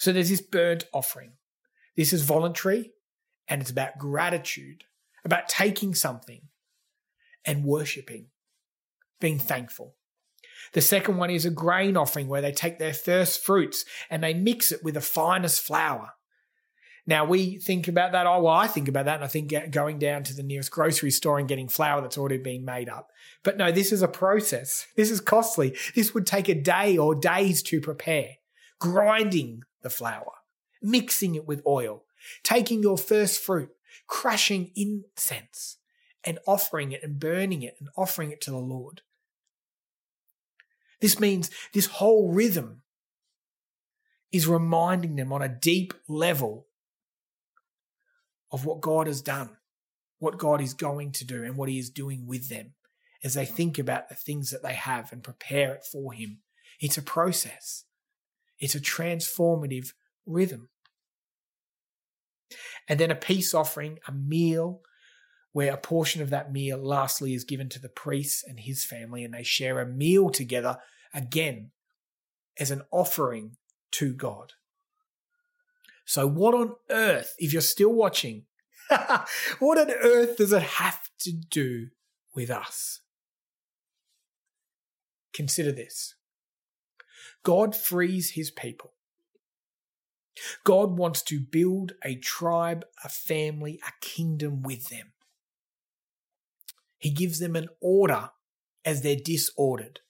So 0.01 0.13
there's 0.13 0.31
this 0.31 0.41
burnt 0.41 0.85
offering. 0.93 1.35
This 1.97 2.13
is 2.13 2.23
voluntary 2.23 2.93
and 3.47 3.63
it's 3.63 3.71
about 3.71 3.99
gratitude, 3.99 4.85
about 5.25 5.49
taking 5.49 5.95
something 5.95 6.43
and 7.45 7.65
worshipping, 7.65 8.27
being 9.21 9.39
thankful. 9.39 9.95
The 10.73 10.81
second 10.81 11.17
one 11.17 11.31
is 11.31 11.45
a 11.45 11.51
grain 11.51 11.97
offering 11.97 12.29
where 12.29 12.43
they 12.43 12.53
take 12.53 12.79
their 12.79 12.95
first 12.95 13.45
fruits 13.45 13.85
and 14.11 14.23
they 14.23 14.35
mix 14.35 14.73
it 14.73 14.85
with 14.85 14.95
the 14.95 15.01
finest 15.01 15.61
flour. 15.61 16.11
Now 17.07 17.25
we 17.25 17.57
think 17.57 17.89
about 17.89 18.13
that. 18.13 18.27
Oh, 18.27 18.43
well, 18.43 18.55
I 18.55 18.67
think 18.67 18.87
about 18.87 19.07
that, 19.07 19.15
and 19.17 19.25
I 19.25 19.29
think 19.29 19.55
going 19.71 19.99
down 19.99 20.25
to 20.25 20.35
the 20.35 20.43
nearest 20.43 20.71
grocery 20.71 21.11
store 21.11 21.39
and 21.39 21.49
getting 21.49 21.69
flour 21.69 22.03
that's 22.03 22.19
already 22.19 22.37
been 22.37 22.67
made 22.67 22.91
up. 22.91 23.11
But 23.43 23.57
no, 23.57 23.73
this 23.73 23.93
is 23.93 24.03
a 24.03 24.09
process. 24.09 24.87
This 24.95 25.11
is 25.11 25.23
costly. 25.23 25.75
This 25.95 26.13
would 26.13 26.27
take 26.27 26.51
a 26.51 26.55
day 26.55 26.99
or 26.99 27.15
days 27.15 27.63
to 27.63 27.81
prepare. 27.81 28.33
Grinding 28.79 29.63
the 29.81 29.89
flour, 29.89 30.33
mixing 30.83 31.35
it 31.35 31.47
with 31.47 31.63
oil, 31.67 32.05
taking 32.43 32.83
your 32.83 32.99
first 32.99 33.41
fruit, 33.41 33.71
crushing 34.07 34.71
incense, 34.77 35.79
and 36.25 36.39
offering 36.47 36.93
it 36.93 37.03
and 37.03 37.19
burning 37.19 37.63
it 37.63 37.77
and 37.81 37.89
offering 37.97 38.31
it 38.33 38.41
to 38.43 38.51
the 38.51 38.59
Lord. 38.59 39.01
This 41.01 41.21
means 41.21 41.51
this 41.73 41.87
whole 41.87 42.33
rhythm 42.33 42.83
is 44.33 44.47
reminding 44.47 45.17
them 45.17 45.33
on 45.33 45.43
a 45.43 45.49
deep 45.49 45.95
level 46.09 46.67
of 48.51 48.65
what 48.65 48.81
God 48.81 49.07
has 49.07 49.23
done, 49.23 49.57
what 50.19 50.39
God 50.39 50.61
is 50.61 50.75
going 50.75 51.13
to 51.13 51.25
do, 51.25 51.45
and 51.45 51.57
what 51.57 51.69
He 51.69 51.79
is 51.79 51.91
doing 51.91 52.27
with 52.27 52.49
them 52.49 52.75
as 53.23 53.35
they 53.35 53.45
think 53.45 53.79
about 53.79 54.09
the 54.09 54.15
things 54.15 54.51
that 54.51 54.63
they 54.63 54.75
have 54.75 55.13
and 55.13 55.23
prepare 55.23 55.75
it 55.75 55.85
for 55.85 56.13
Him. 56.13 56.41
It's 56.81 56.99
a 56.99 57.03
process, 57.03 57.85
it's 58.59 58.75
a 58.75 58.81
transformative 58.81 59.93
rhythm. 60.27 60.69
And 62.89 62.99
then 62.99 63.11
a 63.11 63.15
peace 63.15 63.53
offering, 63.53 63.99
a 64.09 64.13
meal, 64.13 64.81
where 65.53 65.73
a 65.73 65.79
portion 65.79 66.23
of 66.23 66.31
that 66.31 66.53
meal 66.53 66.79
lastly 66.79 67.35
is 67.35 67.45
given 67.45 67.69
to 67.71 67.81
the 67.81 67.89
priest 67.89 68.45
and 68.47 68.61
his 68.61 68.85
family, 68.85 69.25
and 69.25 69.35
they 69.35 69.43
share 69.43 69.81
a 69.81 69.87
meal 69.87 70.31
together 70.31 70.79
again 71.15 71.71
as 72.59 72.71
an 72.71 72.83
offering 72.91 73.57
to 73.93 74.13
God. 74.13 74.53
So, 76.05 76.27
what 76.27 76.55
on 76.55 76.75
earth, 76.91 77.35
if 77.39 77.53
you're 77.53 77.63
still 77.63 77.93
watching, 77.93 78.45
what 79.59 79.79
on 79.79 79.91
earth 79.91 80.37
does 80.37 80.53
it 80.53 80.63
have 80.63 81.09
to 81.21 81.33
do 81.33 81.89
with 82.35 82.51
us? 82.51 83.01
Consider 85.33 85.73
this 85.73 86.15
God 87.43 87.77
frees 87.77 88.31
his 88.31 88.51
people. 88.51 88.93
God 90.65 90.99
wants 90.99 91.23
to 91.23 91.41
build 91.41 91.93
a 92.05 92.17
tribe, 92.17 92.85
a 93.05 93.09
family, 93.09 93.81
a 93.87 93.93
kingdom 94.01 94.63
with 94.63 94.89
them. 94.89 95.13
He 96.99 97.11
gives 97.11 97.39
them 97.39 97.57
an 97.57 97.69
order 97.81 98.31
as 98.85 99.03
they're 99.03 99.17
disordered. 99.17 100.01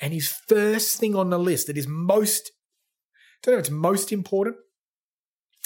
And 0.00 0.12
his 0.12 0.28
first 0.28 0.98
thing 0.98 1.14
on 1.14 1.30
the 1.30 1.38
list 1.38 1.66
that 1.66 1.78
is 1.78 1.86
most, 1.86 2.52
I 2.52 3.38
don't 3.42 3.54
know 3.54 3.58
if 3.58 3.66
it's 3.66 3.70
most 3.70 4.12
important, 4.12 4.56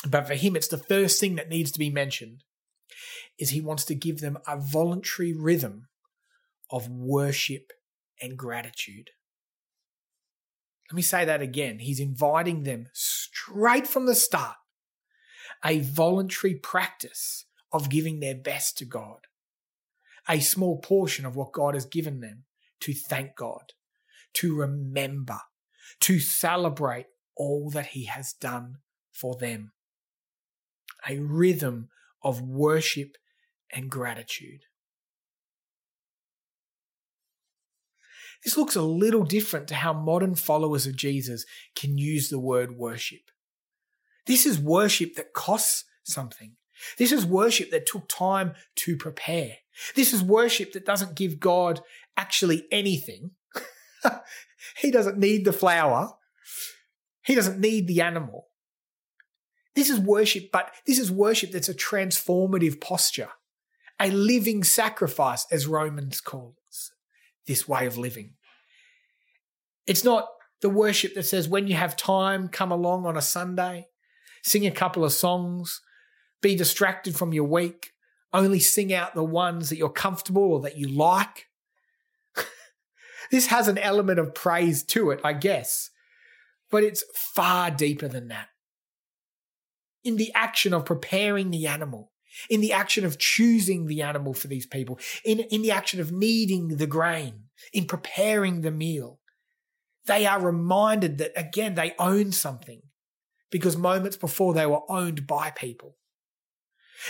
but 0.09 0.27
for 0.27 0.35
him, 0.35 0.57
it's 0.57 0.69
the 0.69 0.79
first 0.79 1.21
thing 1.21 1.35
that 1.37 1.49
needs 1.49 1.71
to 1.73 1.79
be 1.79 1.91
mentioned, 1.91 2.45
is 3.39 3.51
he 3.51 3.61
wants 3.61 3.85
to 3.87 3.95
give 3.95 4.21
them 4.21 4.39
a 4.47 4.59
voluntary 4.59 5.33
rhythm 5.33 5.89
of 6.71 6.89
worship 6.89 7.73
and 8.21 8.37
gratitude. 8.37 9.11
Let 10.91 10.97
me 10.97 11.03
say 11.03 11.25
that 11.25 11.43
again. 11.43 11.79
He's 11.79 12.01
inviting 12.01 12.65
them 12.65 12.89
straight 12.93 13.87
from 13.87 14.07
the 14.07 14.15
start, 14.15 14.57
a 15.65 15.81
voluntary 15.81 16.55
practice 16.55 17.47
of 17.73 17.91
giving 17.91 18.21
their 18.21 18.35
best 18.35 18.79
to 18.79 18.85
God, 18.85 19.27
a 20.29 20.41
small 20.41 20.79
portion 20.79 21.25
of 21.25 21.37
what 21.37 21.53
God 21.53 21.75
has 21.75 21.85
given 21.85 22.21
them 22.21 22.45
to 22.81 22.93
thank 22.93 23.37
God, 23.37 23.73
to 24.35 24.57
remember, 24.57 25.41
to 26.01 26.19
celebrate 26.19 27.07
all 27.37 27.71
that 27.71 27.89
He 27.89 28.05
has 28.07 28.33
done 28.33 28.79
for 29.13 29.37
them. 29.37 29.73
A 31.09 31.19
rhythm 31.19 31.89
of 32.23 32.43
worship 32.43 33.17
and 33.73 33.91
gratitude. 33.91 34.65
This 38.45 38.57
looks 38.57 38.77
a 38.77 38.83
little 38.83 39.25
different 39.25 39.69
to 39.69 39.75
how 39.75 39.93
modern 39.93 40.35
followers 40.35 40.87
of 40.87 40.97
Jesus 40.97 41.45
can 41.75 41.99
use 41.99 42.29
the 42.29 42.39
word 42.39 42.77
worship. 42.77 43.31
This 44.27 44.47
is 44.47 44.59
worship 44.59 45.15
that 45.17 45.35
costs 45.35 45.85
something. 46.05 46.57
This 46.99 47.13
is 47.13 47.27
worship 47.27 47.71
that 47.71 47.87
took 47.87 48.09
time 48.09 48.55
to 48.77 48.97
prepare. 48.97 49.57
This 49.95 50.13
is 50.13 50.23
worship 50.23 50.73
that 50.73 50.87
doesn't 50.87 51.15
give 51.15 51.41
God 51.41 51.81
actually 52.17 52.67
anything. 52.71 53.33
he 54.79 54.91
doesn't 54.91 55.19
need 55.19 55.45
the 55.45 55.53
flour. 55.53 56.15
He 57.23 57.35
doesn't 57.35 57.61
need 57.61 57.87
the 57.87 58.01
animal. 58.01 58.49
This 59.75 59.89
is 59.89 60.01
worship, 60.01 60.51
but 60.53 60.73
this 60.87 60.99
is 60.99 61.11
worship 61.11 61.53
that's 61.53 61.69
a 61.69 61.75
transformative 61.75 62.81
posture, 62.81 63.31
a 64.01 64.11
living 64.11 64.65
sacrifice, 64.65 65.47
as 65.51 65.67
Romans 65.67 66.21
calls 66.21 66.93
this 67.47 67.69
way 67.69 67.87
of 67.87 67.97
living. 67.97 68.35
It's 69.87 70.05
not 70.05 70.29
the 70.61 70.71
worship 70.71 71.15
that 71.15 71.23
says 71.25 71.49
when 71.49 71.67
you 71.67 71.75
have 71.75 71.97
time, 71.97 72.49
come 72.49 72.73
along 72.73 73.07
on 73.07 73.17
a 73.17 73.23
Sunday, 73.23 73.89
sing 74.43 74.67
a 74.67 74.71
couple 74.71 75.05
of 75.05 75.13
songs, 75.13 75.81
be 76.41 76.57
distracted 76.57 77.17
from 77.17 77.33
your 77.33 77.45
week, 77.45 77.93
only 78.33 78.61
sing 78.61 78.93
out 78.93 79.15
the 79.15 79.25
ones 79.25 79.69
that 79.69 79.77
you're 79.77 79.89
comfortable 79.89 80.43
or 80.43 80.61
that 80.61 80.77
you 80.77 80.89
like. 80.89 81.47
this 83.31 83.47
has 83.47 83.69
an 83.69 83.79
element 83.79 84.19
of 84.19 84.35
praise 84.35 84.83
to 84.85 85.11
it, 85.11 85.21
I 85.25 85.33
guess, 85.33 85.91
but 86.71 86.85
it's 86.85 87.05
far 87.15 87.71
deeper 87.71 88.09
than 88.09 88.29
that. 88.29 88.49
In 90.03 90.17
the 90.17 90.33
action 90.35 90.73
of 90.73 90.85
preparing 90.85 91.51
the 91.51 91.67
animal, 91.67 92.13
in 92.49 92.61
the 92.61 92.73
action 92.73 93.05
of 93.05 93.19
choosing 93.19 93.87
the 93.87 94.03
animal 94.03 94.33
for 94.33 94.49
these 94.49 94.67
people, 94.67 94.99
in, 95.25 95.41
in 95.41 95.63
the 95.63 95.73
action 95.73 96.01
of 96.01 96.13
kneading 96.13 96.77
the 96.77 96.87
grain, 96.87 97.45
in 97.73 97.85
preparing 97.85 98.63
the 98.63 98.71
meal, 98.71 99.21
they 100.07 100.27
are 100.27 100.41
reminded 100.41 101.19
that 101.19 101.33
again, 101.37 101.75
they 101.75 101.95
own 101.99 102.33
something 102.33 102.83
because 103.51 103.77
moments 103.77 104.17
before 104.17 104.55
they 104.55 104.67
were 104.67 104.91
owned 104.91 105.27
by 105.27 105.51
people. 105.51 105.97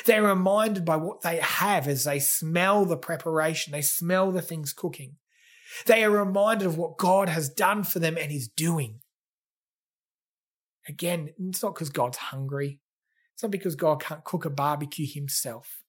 They're 0.05 0.23
reminded 0.23 0.85
by 0.85 0.97
what 0.97 1.23
they 1.23 1.39
have 1.39 1.89
as 1.89 2.05
they 2.05 2.21
smell 2.21 2.85
the 2.85 2.97
preparation, 2.97 3.73
they 3.73 3.83
smell 3.83 4.31
the 4.31 4.43
things 4.43 4.73
cooking. 4.73 5.17
They 5.87 6.05
are 6.05 6.11
reminded 6.11 6.67
of 6.67 6.77
what 6.77 6.99
God 6.99 7.29
has 7.29 7.49
done 7.49 7.85
for 7.85 7.99
them 7.99 8.17
and 8.19 8.33
is 8.33 8.49
doing. 8.49 9.01
Again, 10.89 11.31
it's 11.39 11.63
not 11.63 11.75
because 11.75 11.91
God's 11.91 12.19
hungry. 12.19 12.81
It's 13.35 13.43
not 13.43 13.53
because 13.53 13.77
God 13.77 14.03
can't 14.03 14.25
cook 14.25 14.45
a 14.45 14.51
barbecue 14.51 15.07
himself. 15.07 15.83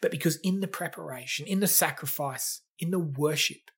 But 0.00 0.10
because 0.10 0.36
in 0.36 0.60
the 0.60 0.68
preparation, 0.68 1.46
in 1.46 1.60
the 1.60 1.66
sacrifice, 1.66 2.62
in 2.78 2.90
the 2.90 2.98
worship, 2.98 3.70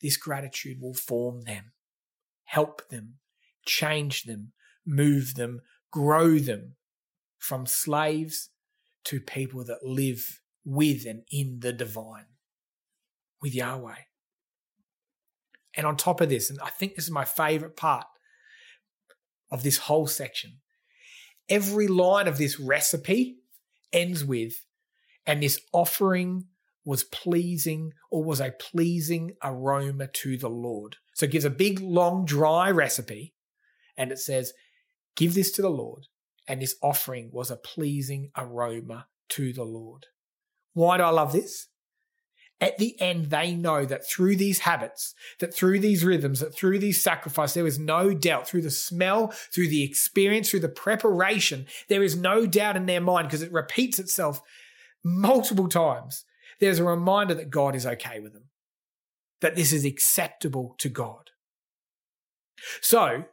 this 0.00 0.16
gratitude 0.16 0.80
will 0.80 0.94
form 0.94 1.42
them, 1.42 1.72
help 2.44 2.88
them, 2.88 3.16
change 3.66 4.24
them, 4.24 4.52
move 4.86 5.34
them, 5.34 5.60
grow 5.90 6.38
them 6.38 6.76
from 7.40 7.66
slaves 7.66 8.50
to 9.04 9.18
people 9.18 9.64
that 9.64 9.82
live 9.82 10.40
with 10.64 11.06
and 11.06 11.22
in 11.32 11.58
the 11.60 11.72
divine, 11.72 12.26
with 13.42 13.54
Yahweh. 13.54 13.96
And 15.74 15.86
on 15.86 15.96
top 15.96 16.20
of 16.20 16.28
this, 16.28 16.50
and 16.50 16.60
I 16.60 16.68
think 16.68 16.94
this 16.94 17.06
is 17.06 17.10
my 17.10 17.24
favorite 17.24 17.76
part 17.76 18.06
of 19.50 19.62
this 19.62 19.78
whole 19.78 20.06
section, 20.06 20.60
every 21.48 21.88
line 21.88 22.28
of 22.28 22.38
this 22.38 22.60
recipe 22.60 23.38
ends 23.92 24.24
with, 24.24 24.66
and 25.26 25.42
this 25.42 25.60
offering 25.72 26.44
was 26.84 27.04
pleasing 27.04 27.92
or 28.10 28.22
was 28.22 28.40
a 28.40 28.52
pleasing 28.52 29.32
aroma 29.42 30.08
to 30.08 30.36
the 30.36 30.50
Lord. 30.50 30.96
So 31.14 31.24
it 31.24 31.32
gives 31.32 31.44
a 31.44 31.50
big, 31.50 31.80
long, 31.80 32.24
dry 32.24 32.70
recipe, 32.70 33.34
and 33.96 34.12
it 34.12 34.18
says, 34.18 34.52
Give 35.16 35.34
this 35.34 35.50
to 35.52 35.62
the 35.62 35.70
Lord 35.70 36.06
and 36.50 36.60
this 36.60 36.74
offering 36.82 37.30
was 37.32 37.48
a 37.48 37.56
pleasing 37.56 38.32
aroma 38.36 39.06
to 39.28 39.52
the 39.52 39.62
Lord. 39.62 40.06
Why 40.72 40.96
do 40.96 41.04
I 41.04 41.10
love 41.10 41.32
this? 41.32 41.68
At 42.60 42.76
the 42.76 43.00
end, 43.00 43.30
they 43.30 43.54
know 43.54 43.84
that 43.84 44.04
through 44.04 44.34
these 44.34 44.58
habits, 44.58 45.14
that 45.38 45.54
through 45.54 45.78
these 45.78 46.04
rhythms, 46.04 46.40
that 46.40 46.52
through 46.52 46.80
these 46.80 47.00
sacrifices, 47.00 47.54
there 47.54 47.68
is 47.68 47.78
no 47.78 48.12
doubt 48.12 48.48
through 48.48 48.62
the 48.62 48.70
smell, 48.70 49.28
through 49.54 49.68
the 49.68 49.84
experience, 49.84 50.50
through 50.50 50.60
the 50.60 50.68
preparation, 50.68 51.66
there 51.88 52.02
is 52.02 52.16
no 52.16 52.46
doubt 52.46 52.76
in 52.76 52.86
their 52.86 53.00
mind 53.00 53.28
because 53.28 53.42
it 53.42 53.52
repeats 53.52 54.00
itself 54.00 54.42
multiple 55.04 55.68
times. 55.68 56.24
There's 56.58 56.80
a 56.80 56.84
reminder 56.84 57.34
that 57.34 57.50
God 57.50 57.76
is 57.76 57.86
okay 57.86 58.18
with 58.18 58.32
them, 58.32 58.50
that 59.40 59.54
this 59.54 59.72
is 59.72 59.84
acceptable 59.84 60.74
to 60.78 60.88
God. 60.88 61.30
So 62.80 63.26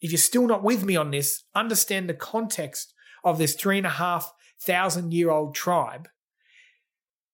if 0.00 0.10
you're 0.10 0.18
still 0.18 0.46
not 0.46 0.62
with 0.62 0.84
me 0.84 0.96
on 0.96 1.10
this, 1.10 1.44
understand 1.54 2.08
the 2.08 2.14
context 2.14 2.92
of 3.24 3.38
this 3.38 3.54
three 3.54 3.78
and 3.78 3.86
a 3.86 3.90
half 3.90 4.32
thousand 4.60 5.12
year 5.12 5.30
old 5.30 5.54
tribe. 5.54 6.08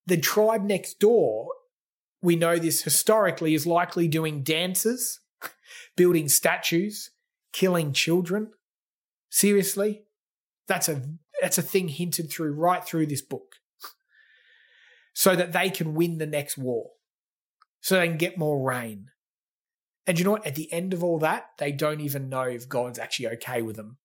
The 0.06 0.16
tribe 0.16 0.64
next 0.64 0.98
door, 0.98 1.48
we 2.20 2.36
know 2.36 2.56
this 2.58 2.82
historically, 2.82 3.54
is 3.54 3.66
likely 3.66 4.08
doing 4.08 4.42
dances, 4.42 5.20
building 5.96 6.28
statues, 6.28 7.10
killing 7.52 7.92
children. 7.92 8.52
Seriously? 9.30 10.04
That's 10.66 10.88
a 10.88 11.02
that's 11.40 11.58
a 11.58 11.62
thing 11.62 11.88
hinted 11.88 12.30
through 12.30 12.52
right 12.52 12.84
through 12.84 13.06
this 13.06 13.22
book. 13.22 13.56
So 15.14 15.36
that 15.36 15.52
they 15.52 15.68
can 15.68 15.92
win 15.92 16.16
the 16.16 16.26
next 16.26 16.56
war. 16.56 16.92
So 17.82 17.96
they 17.96 18.08
can 18.08 18.16
get 18.16 18.38
more 18.38 18.66
rain. 18.66 19.11
And 20.06 20.18
you 20.18 20.24
know 20.24 20.32
what? 20.32 20.46
At 20.46 20.56
the 20.56 20.72
end 20.72 20.92
of 20.92 21.04
all 21.04 21.18
that, 21.20 21.50
they 21.58 21.72
don't 21.72 22.00
even 22.00 22.28
know 22.28 22.42
if 22.42 22.68
God's 22.68 22.98
actually 22.98 23.28
okay 23.28 23.62
with 23.62 23.76
them. 23.76 23.98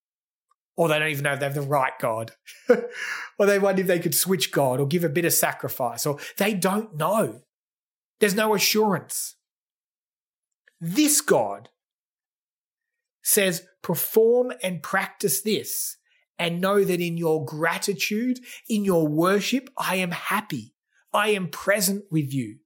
Or 0.75 0.87
they 0.87 0.99
don't 0.99 1.09
even 1.09 1.23
know 1.23 1.33
if 1.33 1.39
they 1.39 1.45
have 1.45 1.55
the 1.55 1.61
right 1.61 1.93
God. 1.99 2.33
or 3.39 3.45
they 3.45 3.57
wonder 3.57 3.81
if 3.81 3.87
they 3.87 3.99
could 3.99 4.13
switch 4.13 4.51
God 4.51 4.79
or 4.79 4.87
give 4.87 5.03
a 5.03 5.09
bit 5.09 5.25
of 5.25 5.33
sacrifice. 5.33 6.05
Or 6.05 6.19
they 6.37 6.53
don't 6.53 6.95
know. 6.95 7.41
There's 8.19 8.35
no 8.35 8.53
assurance. 8.53 9.35
This 10.79 11.21
God 11.21 11.69
says, 13.23 13.63
perform 13.81 14.53
and 14.61 14.83
practice 14.83 15.41
this, 15.41 15.97
and 16.37 16.61
know 16.61 16.83
that 16.83 17.01
in 17.01 17.17
your 17.17 17.43
gratitude, 17.43 18.39
in 18.69 18.85
your 18.85 19.07
worship, 19.07 19.69
I 19.77 19.95
am 19.95 20.11
happy. 20.11 20.75
I 21.11 21.29
am 21.29 21.49
present 21.49 22.05
with 22.11 22.31
you. 22.31 22.59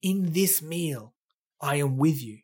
In 0.00 0.32
this 0.32 0.62
meal, 0.62 1.14
I 1.60 1.76
am 1.76 1.96
with 1.96 2.22
you. 2.22 2.38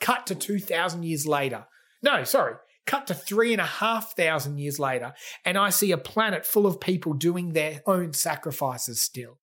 Cut 0.00 0.26
to 0.26 0.34
2,000 0.34 1.02
years 1.02 1.26
later. 1.26 1.66
No, 2.02 2.24
sorry, 2.24 2.54
cut 2.86 3.06
to 3.06 3.14
three 3.14 3.52
and 3.52 3.60
a 3.60 3.66
half 3.66 4.16
thousand 4.16 4.58
years 4.58 4.78
later, 4.78 5.12
and 5.44 5.58
I 5.58 5.70
see 5.70 5.92
a 5.92 5.98
planet 5.98 6.46
full 6.46 6.66
of 6.66 6.80
people 6.80 7.12
doing 7.12 7.52
their 7.52 7.82
own 7.86 8.12
sacrifices 8.14 9.00
still. 9.00 9.38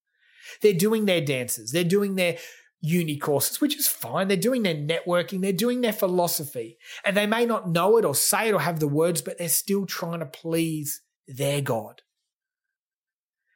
They're 0.62 0.72
doing 0.74 1.04
their 1.06 1.20
dances, 1.20 1.70
they're 1.70 1.84
doing 1.84 2.16
their 2.16 2.38
uni 2.80 3.16
courses, 3.16 3.60
which 3.60 3.76
is 3.76 3.88
fine. 3.88 4.28
They're 4.28 4.36
doing 4.36 4.62
their 4.62 4.74
networking, 4.74 5.40
they're 5.40 5.52
doing 5.52 5.80
their 5.80 5.92
philosophy, 5.92 6.78
and 7.04 7.16
they 7.16 7.26
may 7.26 7.46
not 7.46 7.68
know 7.68 7.96
it 7.96 8.04
or 8.04 8.14
say 8.14 8.48
it 8.48 8.54
or 8.54 8.60
have 8.60 8.80
the 8.80 8.88
words, 8.88 9.22
but 9.22 9.38
they're 9.38 9.48
still 9.48 9.86
trying 9.86 10.20
to 10.20 10.26
please 10.26 11.00
their 11.26 11.60
God. 11.60 12.02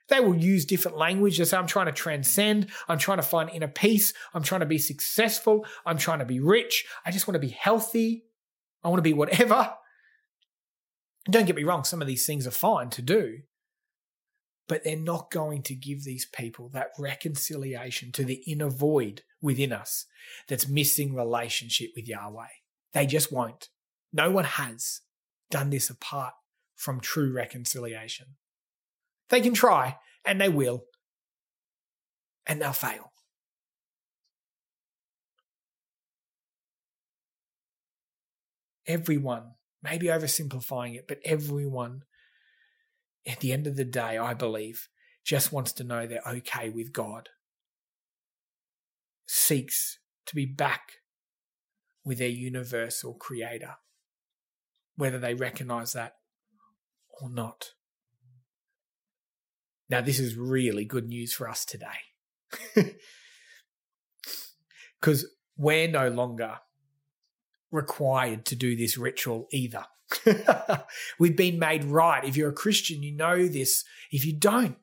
They 0.08 0.20
will 0.20 0.36
use 0.36 0.64
different 0.64 0.98
language. 0.98 1.38
They 1.38 1.44
say, 1.44 1.56
I'm 1.56 1.66
trying 1.66 1.86
to 1.86 1.92
transcend. 1.92 2.68
I'm 2.88 2.98
trying 2.98 3.18
to 3.18 3.22
find 3.22 3.48
inner 3.50 3.68
peace. 3.68 4.12
I'm 4.34 4.42
trying 4.42 4.60
to 4.60 4.66
be 4.66 4.78
successful. 4.78 5.64
I'm 5.86 5.98
trying 5.98 6.18
to 6.18 6.24
be 6.24 6.40
rich. 6.40 6.84
I 7.06 7.10
just 7.10 7.26
want 7.26 7.36
to 7.36 7.46
be 7.46 7.48
healthy. 7.48 8.24
I 8.84 8.88
want 8.88 8.98
to 8.98 9.02
be 9.02 9.14
whatever. 9.14 9.74
Don't 11.30 11.46
get 11.46 11.56
me 11.56 11.64
wrong, 11.64 11.84
some 11.84 12.00
of 12.02 12.08
these 12.08 12.26
things 12.26 12.46
are 12.46 12.52
fine 12.52 12.90
to 12.90 13.02
do, 13.02 13.38
but 14.66 14.82
they're 14.82 14.96
not 14.96 15.30
going 15.30 15.62
to 15.62 15.74
give 15.74 16.02
these 16.02 16.26
people 16.26 16.68
that 16.70 16.90
reconciliation 16.98 18.10
to 18.12 18.24
the 18.24 18.42
inner 18.46 18.68
void 18.68 19.22
within 19.40 19.72
us 19.72 20.06
that's 20.48 20.66
missing 20.66 21.14
relationship 21.14 21.90
with 21.94 22.08
Yahweh. 22.08 22.48
They 22.92 23.06
just 23.06 23.32
won't. 23.32 23.68
No 24.12 24.30
one 24.32 24.44
has 24.44 25.02
done 25.50 25.70
this 25.70 25.88
apart 25.88 26.34
from 26.74 27.00
true 27.00 27.32
reconciliation. 27.32 28.26
They 29.32 29.40
can 29.40 29.54
try, 29.54 29.96
and 30.26 30.38
they 30.38 30.50
will, 30.50 30.84
and 32.46 32.60
they'll 32.60 32.74
fail. 32.74 33.12
Everyone 38.86 39.52
maybe 39.82 40.08
oversimplifying 40.08 40.96
it, 40.96 41.08
but 41.08 41.18
everyone 41.24 42.02
at 43.26 43.40
the 43.40 43.52
end 43.52 43.66
of 43.66 43.76
the 43.76 43.86
day, 43.86 44.18
I 44.18 44.34
believe, 44.34 44.90
just 45.24 45.50
wants 45.50 45.72
to 45.72 45.84
know 45.84 46.06
they're 46.06 46.20
okay 46.26 46.68
with 46.68 46.92
God, 46.92 47.30
seeks 49.26 49.98
to 50.26 50.34
be 50.34 50.44
back 50.44 50.98
with 52.04 52.18
their 52.18 52.28
universal 52.28 53.14
creator, 53.14 53.76
whether 54.96 55.18
they 55.18 55.32
recognize 55.32 55.94
that 55.94 56.16
or 57.18 57.30
not. 57.30 57.70
Now, 59.92 60.00
this 60.00 60.18
is 60.18 60.36
really 60.36 60.86
good 60.86 61.06
news 61.06 61.34
for 61.34 61.48
us 61.48 61.64
today. 61.66 61.86
Because 64.98 65.26
we're 65.56 65.88
no 65.88 66.08
longer 66.10 66.60
required 67.72 68.44
to 68.46 68.54
do 68.54 68.76
this 68.76 68.96
ritual 68.96 69.48
either. 69.50 69.84
We've 71.18 71.36
been 71.36 71.58
made 71.58 71.82
right. 71.82 72.24
If 72.24 72.36
you're 72.36 72.50
a 72.50 72.54
Christian, 72.54 73.02
you 73.02 73.10
know 73.10 73.48
this. 73.48 73.82
If 74.12 74.24
you 74.24 74.32
don't, 74.32 74.76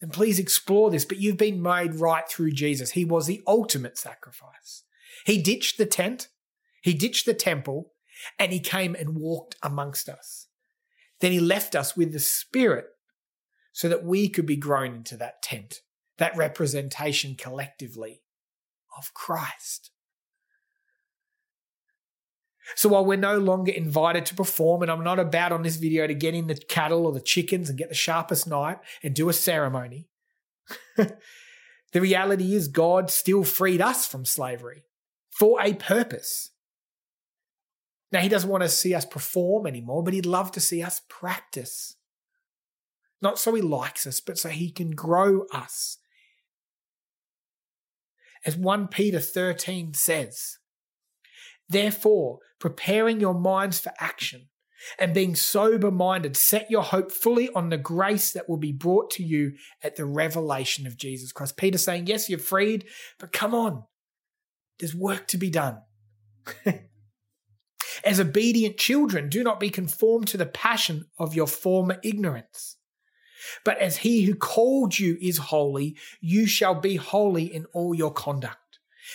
then 0.00 0.10
please 0.10 0.40
explore 0.40 0.90
this. 0.90 1.04
But 1.04 1.18
you've 1.18 1.36
been 1.36 1.62
made 1.62 1.94
right 1.94 2.28
through 2.28 2.50
Jesus. 2.50 2.90
He 2.90 3.04
was 3.04 3.28
the 3.28 3.42
ultimate 3.46 3.96
sacrifice. 3.96 4.82
He 5.24 5.40
ditched 5.40 5.78
the 5.78 5.86
tent, 5.86 6.26
he 6.82 6.92
ditched 6.92 7.24
the 7.24 7.34
temple, 7.34 7.92
and 8.40 8.52
he 8.52 8.58
came 8.58 8.96
and 8.96 9.16
walked 9.16 9.54
amongst 9.62 10.08
us. 10.08 10.48
Then 11.20 11.30
he 11.30 11.38
left 11.38 11.76
us 11.76 11.96
with 11.96 12.12
the 12.12 12.18
Spirit 12.18 12.86
so 13.72 13.88
that 13.88 14.04
we 14.04 14.28
could 14.28 14.46
be 14.46 14.56
grown 14.56 14.94
into 14.94 15.16
that 15.16 15.42
tent, 15.42 15.80
that 16.18 16.36
representation 16.36 17.34
collectively 17.34 18.22
of 18.96 19.14
Christ. 19.14 19.90
So 22.76 22.90
while 22.90 23.04
we're 23.04 23.16
no 23.16 23.38
longer 23.38 23.72
invited 23.72 24.26
to 24.26 24.34
perform, 24.34 24.82
and 24.82 24.90
I'm 24.90 25.02
not 25.02 25.18
about 25.18 25.52
on 25.52 25.62
this 25.62 25.76
video 25.76 26.06
to 26.06 26.14
get 26.14 26.34
in 26.34 26.46
the 26.46 26.54
cattle 26.54 27.06
or 27.06 27.12
the 27.12 27.20
chickens 27.20 27.68
and 27.68 27.78
get 27.78 27.88
the 27.88 27.94
sharpest 27.94 28.46
knife 28.46 28.78
and 29.02 29.14
do 29.14 29.28
a 29.28 29.32
ceremony, 29.32 30.08
the 30.96 32.00
reality 32.00 32.54
is 32.54 32.68
God 32.68 33.10
still 33.10 33.44
freed 33.44 33.80
us 33.80 34.06
from 34.06 34.24
slavery 34.24 34.84
for 35.30 35.60
a 35.60 35.74
purpose. 35.74 36.50
Now, 38.12 38.20
He 38.20 38.28
doesn't 38.28 38.50
want 38.50 38.62
to 38.62 38.68
see 38.68 38.94
us 38.94 39.04
perform 39.04 39.66
anymore, 39.66 40.04
but 40.04 40.14
He'd 40.14 40.26
love 40.26 40.52
to 40.52 40.60
see 40.60 40.82
us 40.82 41.02
practice. 41.08 41.96
Not 43.22 43.38
so 43.38 43.54
He 43.54 43.62
likes 43.62 44.06
us, 44.06 44.20
but 44.20 44.38
so 44.38 44.48
He 44.48 44.70
can 44.70 44.90
grow 44.90 45.46
us. 45.52 45.98
As 48.44 48.56
1 48.56 48.88
Peter 48.88 49.20
13 49.20 49.94
says, 49.94 50.58
Therefore, 51.68 52.40
preparing 52.58 53.20
your 53.20 53.34
minds 53.34 53.78
for 53.78 53.92
action 53.98 54.48
and 54.98 55.14
being 55.14 55.36
sober 55.36 55.92
minded, 55.92 56.36
set 56.36 56.70
your 56.70 56.82
hope 56.82 57.12
fully 57.12 57.48
on 57.54 57.68
the 57.68 57.78
grace 57.78 58.32
that 58.32 58.48
will 58.48 58.56
be 58.56 58.72
brought 58.72 59.10
to 59.10 59.22
you 59.22 59.52
at 59.82 59.94
the 59.94 60.04
revelation 60.04 60.86
of 60.86 60.96
Jesus 60.96 61.30
Christ. 61.32 61.56
Peter 61.56 61.78
saying, 61.78 62.08
Yes, 62.08 62.28
you're 62.28 62.38
freed, 62.38 62.84
but 63.18 63.32
come 63.32 63.54
on, 63.54 63.84
there's 64.80 64.94
work 64.94 65.28
to 65.28 65.38
be 65.38 65.50
done. 65.50 65.78
As 68.04 68.18
obedient 68.18 68.76
children, 68.76 69.28
do 69.28 69.44
not 69.44 69.60
be 69.60 69.70
conformed 69.70 70.26
to 70.28 70.36
the 70.36 70.46
passion 70.46 71.06
of 71.18 71.36
your 71.36 71.46
former 71.46 71.98
ignorance. 72.02 72.76
But 73.64 73.78
as 73.78 73.98
he 73.98 74.22
who 74.22 74.34
called 74.34 74.98
you 74.98 75.18
is 75.20 75.38
holy, 75.38 75.96
you 76.20 76.46
shall 76.46 76.74
be 76.74 76.96
holy 76.96 77.44
in 77.44 77.66
all 77.72 77.94
your 77.94 78.12
conduct. 78.12 78.58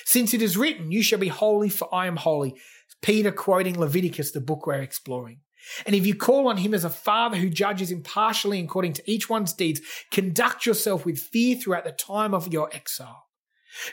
Since 0.05 0.33
it 0.33 0.41
is 0.41 0.57
written, 0.57 0.91
You 0.91 1.01
shall 1.01 1.19
be 1.19 1.27
holy, 1.27 1.69
for 1.69 1.93
I 1.93 2.07
am 2.07 2.17
holy. 2.17 2.55
Peter 3.01 3.31
quoting 3.31 3.79
Leviticus, 3.79 4.31
the 4.31 4.41
book 4.41 4.65
we're 4.65 4.81
exploring. 4.81 5.41
And 5.85 5.95
if 5.95 6.05
you 6.05 6.15
call 6.15 6.47
on 6.47 6.57
him 6.57 6.73
as 6.73 6.83
a 6.83 6.89
father 6.89 7.37
who 7.37 7.49
judges 7.49 7.91
impartially 7.91 8.59
according 8.59 8.93
to 8.93 9.11
each 9.11 9.29
one's 9.29 9.53
deeds, 9.53 9.81
conduct 10.11 10.65
yourself 10.65 11.05
with 11.05 11.19
fear 11.19 11.55
throughout 11.55 11.83
the 11.83 11.91
time 11.91 12.33
of 12.33 12.51
your 12.51 12.69
exile, 12.73 13.26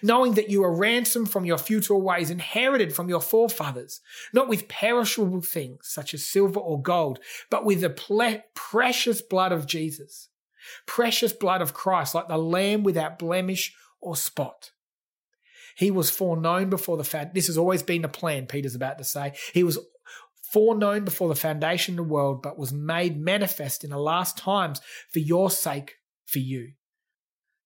knowing 0.02 0.34
that 0.34 0.50
you 0.50 0.62
are 0.64 0.74
ransomed 0.74 1.30
from 1.30 1.44
your 1.44 1.58
futile 1.58 2.00
ways, 2.00 2.30
inherited 2.30 2.94
from 2.94 3.08
your 3.08 3.20
forefathers, 3.20 4.00
not 4.32 4.48
with 4.48 4.68
perishable 4.68 5.40
things 5.40 5.80
such 5.82 6.14
as 6.14 6.26
silver 6.26 6.60
or 6.60 6.80
gold, 6.80 7.18
but 7.50 7.64
with 7.64 7.80
the 7.80 7.90
ple- 7.90 8.42
precious 8.54 9.22
blood 9.22 9.52
of 9.52 9.66
Jesus, 9.66 10.28
precious 10.86 11.32
blood 11.32 11.62
of 11.62 11.74
Christ, 11.74 12.14
like 12.14 12.28
the 12.28 12.38
lamb 12.38 12.82
without 12.82 13.18
blemish 13.18 13.74
or 14.00 14.16
spot. 14.16 14.70
He 15.76 15.90
was 15.90 16.10
foreknown 16.10 16.70
before 16.70 16.96
the 16.96 17.04
fact. 17.04 17.34
This 17.34 17.48
has 17.48 17.58
always 17.58 17.82
been 17.82 18.02
the 18.02 18.08
plan, 18.08 18.46
Peter's 18.46 18.76
about 18.76 18.98
to 18.98 19.04
say. 19.04 19.32
He 19.52 19.64
was 19.64 19.78
foreknown 20.52 21.04
before 21.04 21.28
the 21.28 21.34
foundation 21.34 21.94
of 21.94 21.96
the 21.96 22.12
world, 22.12 22.42
but 22.42 22.58
was 22.58 22.72
made 22.72 23.20
manifest 23.20 23.82
in 23.82 23.90
the 23.90 23.98
last 23.98 24.38
times 24.38 24.80
for 25.12 25.18
your 25.18 25.50
sake, 25.50 25.94
for 26.26 26.38
you. 26.38 26.72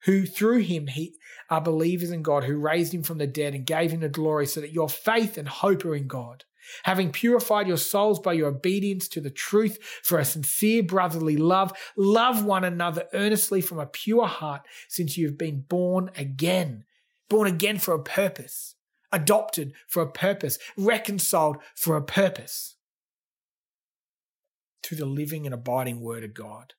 Who 0.04 0.26
through 0.26 0.58
him 0.58 0.86
he 0.86 1.16
are 1.50 1.60
believers 1.60 2.10
in 2.10 2.22
God, 2.22 2.44
who 2.44 2.56
raised 2.56 2.94
him 2.94 3.02
from 3.02 3.18
the 3.18 3.26
dead 3.26 3.54
and 3.54 3.66
gave 3.66 3.90
him 3.90 4.00
the 4.00 4.08
glory, 4.08 4.46
so 4.46 4.60
that 4.60 4.72
your 4.72 4.88
faith 4.88 5.36
and 5.36 5.48
hope 5.48 5.84
are 5.84 5.94
in 5.94 6.06
God. 6.06 6.44
Having 6.84 7.12
purified 7.12 7.66
your 7.66 7.78
souls 7.78 8.20
by 8.20 8.34
your 8.34 8.48
obedience 8.48 9.08
to 9.08 9.20
the 9.20 9.30
truth 9.30 9.78
for 10.02 10.18
a 10.18 10.24
sincere 10.24 10.82
brotherly 10.82 11.36
love, 11.36 11.72
love 11.96 12.44
one 12.44 12.64
another 12.64 13.06
earnestly 13.14 13.60
from 13.60 13.78
a 13.78 13.86
pure 13.86 14.26
heart, 14.26 14.62
since 14.86 15.16
you 15.16 15.26
have 15.26 15.38
been 15.38 15.62
born 15.62 16.10
again 16.16 16.84
born 17.28 17.48
again 17.48 17.78
for 17.78 17.94
a 17.94 18.02
purpose, 18.02 18.74
adopted 19.12 19.72
for 19.86 20.02
a 20.02 20.10
purpose, 20.10 20.58
reconciled 20.76 21.58
for 21.74 21.96
a 21.96 22.02
purpose. 22.02 22.76
Through 24.82 24.98
the 24.98 25.06
living 25.06 25.44
and 25.44 25.54
abiding 25.54 26.00
word 26.00 26.24
of 26.24 26.34
God. 26.34 26.74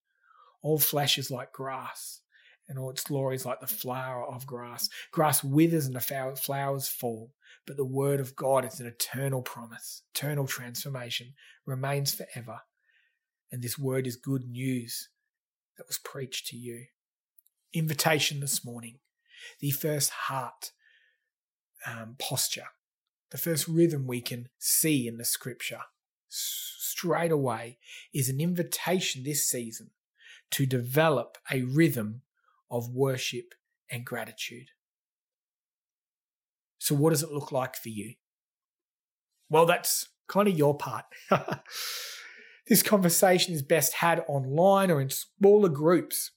All 0.61 0.79
flesh 0.79 1.17
is 1.17 1.31
like 1.31 1.53
grass, 1.53 2.18
and 2.69 2.77
all 2.77 2.91
its 2.91 3.03
glory 3.03 3.35
is 3.35 3.45
like 3.45 3.59
the 3.59 3.67
flower 3.67 4.23
of 4.25 4.45
grass. 4.45 4.87
Grass 5.11 5.43
withers 5.43 5.87
and 5.87 5.95
the 5.95 6.35
flowers 6.39 6.87
fall, 6.87 7.33
but 7.65 7.75
the 7.75 7.85
word 7.85 8.19
of 8.19 8.35
God 8.35 8.63
is 8.63 8.79
an 8.79 8.85
eternal 8.85 9.41
promise, 9.41 10.03
eternal 10.15 10.45
transformation, 10.45 11.33
remains 11.65 12.13
forever. 12.13 12.59
And 13.51 13.63
this 13.63 13.77
word 13.77 14.05
is 14.05 14.15
good 14.15 14.47
news 14.47 15.09
that 15.77 15.87
was 15.87 15.97
preached 15.97 16.47
to 16.47 16.57
you. 16.57 16.85
Invitation 17.73 18.39
this 18.39 18.63
morning 18.63 18.99
the 19.59 19.71
first 19.71 20.09
heart 20.09 20.71
um, 21.85 22.15
posture, 22.19 22.67
the 23.31 23.37
first 23.37 23.67
rhythm 23.67 24.05
we 24.05 24.21
can 24.21 24.49
see 24.57 25.07
in 25.07 25.17
the 25.17 25.25
scripture 25.25 25.81
straight 26.27 27.31
away 27.31 27.77
is 28.13 28.29
an 28.29 28.39
invitation 28.39 29.23
this 29.23 29.49
season 29.49 29.91
to 30.51 30.65
develop 30.65 31.37
a 31.51 31.61
rhythm 31.63 32.21
of 32.69 32.89
worship 32.89 33.53
and 33.91 34.05
gratitude. 34.05 34.67
So, 36.79 36.95
what 36.95 37.11
does 37.11 37.23
it 37.23 37.31
look 37.31 37.51
like 37.51 37.75
for 37.75 37.89
you? 37.89 38.15
Well, 39.49 39.65
that's 39.65 40.09
kind 40.27 40.47
of 40.47 40.57
your 40.57 40.77
part. 40.77 41.05
this 42.67 42.83
conversation 42.83 43.53
is 43.53 43.61
best 43.61 43.93
had 43.95 44.23
online 44.27 44.91
or 44.91 45.01
in 45.01 45.09
smaller 45.09 45.69
groups 45.69 46.31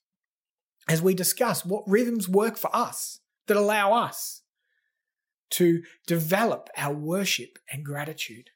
as 0.88 1.02
we 1.02 1.14
discuss 1.14 1.64
what 1.64 1.84
rhythms 1.86 2.28
work 2.28 2.56
for 2.56 2.74
us 2.74 3.20
that 3.46 3.56
allow 3.56 3.92
us 3.92 4.42
to 5.50 5.82
develop 6.06 6.70
our 6.76 6.94
worship 6.94 7.58
and 7.70 7.84
gratitude. 7.84 8.50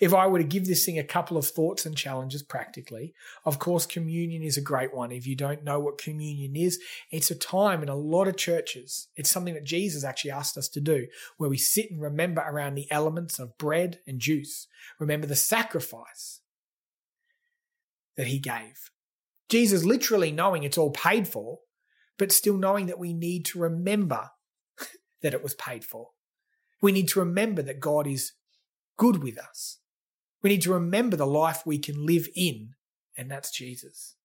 If 0.00 0.14
I 0.14 0.26
were 0.26 0.38
to 0.38 0.44
give 0.44 0.66
this 0.66 0.84
thing 0.84 0.98
a 0.98 1.04
couple 1.04 1.36
of 1.36 1.46
thoughts 1.46 1.86
and 1.86 1.96
challenges 1.96 2.42
practically, 2.42 3.14
of 3.44 3.58
course, 3.58 3.86
communion 3.86 4.42
is 4.42 4.56
a 4.56 4.62
great 4.62 4.94
one. 4.94 5.12
If 5.12 5.26
you 5.26 5.36
don't 5.36 5.64
know 5.64 5.80
what 5.80 5.98
communion 5.98 6.56
is, 6.56 6.80
it's 7.10 7.30
a 7.30 7.34
time 7.34 7.82
in 7.82 7.88
a 7.88 7.96
lot 7.96 8.28
of 8.28 8.36
churches. 8.36 9.08
It's 9.16 9.30
something 9.30 9.54
that 9.54 9.64
Jesus 9.64 10.04
actually 10.04 10.30
asked 10.30 10.56
us 10.56 10.68
to 10.70 10.80
do, 10.80 11.06
where 11.36 11.50
we 11.50 11.58
sit 11.58 11.90
and 11.90 12.00
remember 12.00 12.42
around 12.42 12.74
the 12.74 12.90
elements 12.90 13.38
of 13.38 13.58
bread 13.58 14.00
and 14.06 14.20
juice. 14.20 14.66
Remember 14.98 15.26
the 15.26 15.36
sacrifice 15.36 16.40
that 18.16 18.26
he 18.26 18.38
gave. 18.38 18.90
Jesus 19.48 19.84
literally 19.84 20.32
knowing 20.32 20.62
it's 20.62 20.78
all 20.78 20.90
paid 20.90 21.28
for, 21.28 21.58
but 22.18 22.32
still 22.32 22.56
knowing 22.56 22.86
that 22.86 22.98
we 22.98 23.12
need 23.12 23.44
to 23.46 23.58
remember 23.58 24.30
that 25.22 25.34
it 25.34 25.42
was 25.42 25.54
paid 25.54 25.84
for. 25.84 26.10
We 26.80 26.92
need 26.92 27.08
to 27.08 27.20
remember 27.20 27.62
that 27.62 27.80
God 27.80 28.06
is 28.06 28.32
good 28.96 29.22
with 29.22 29.38
us. 29.38 29.78
We 30.42 30.50
need 30.50 30.62
to 30.62 30.72
remember 30.72 31.16
the 31.16 31.26
life 31.26 31.62
we 31.64 31.78
can 31.78 32.04
live 32.04 32.28
in, 32.34 32.74
and 33.16 33.30
that's 33.30 33.50
Jesus. 33.50 34.16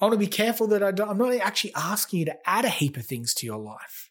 I 0.00 0.04
want 0.04 0.12
to 0.14 0.18
be 0.18 0.26
careful 0.26 0.66
that 0.68 0.82
I 0.82 0.90
don't, 0.90 1.08
I'm 1.08 1.18
not 1.18 1.34
actually 1.34 1.74
asking 1.74 2.18
you 2.18 2.24
to 2.26 2.36
add 2.48 2.64
a 2.64 2.70
heap 2.70 2.96
of 2.96 3.06
things 3.06 3.32
to 3.34 3.46
your 3.46 3.58
life. 3.58 4.10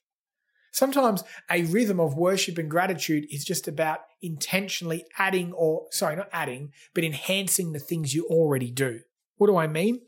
Sometimes 0.72 1.24
a 1.50 1.64
rhythm 1.64 2.00
of 2.00 2.18
worship 2.18 2.58
and 2.58 2.70
gratitude 2.70 3.26
is 3.32 3.46
just 3.46 3.68
about 3.68 4.00
intentionally 4.22 5.06
adding 5.18 5.54
or, 5.54 5.86
sorry, 5.92 6.16
not 6.16 6.30
adding, 6.34 6.74
but 6.94 7.04
enhancing 7.04 7.72
the 7.72 7.80
things 7.80 8.14
you 8.14 8.26
already 8.26 8.72
do. 8.72 9.02
What 9.38 9.48
do 9.48 9.58
I 9.58 9.68
mean? 9.68 10.02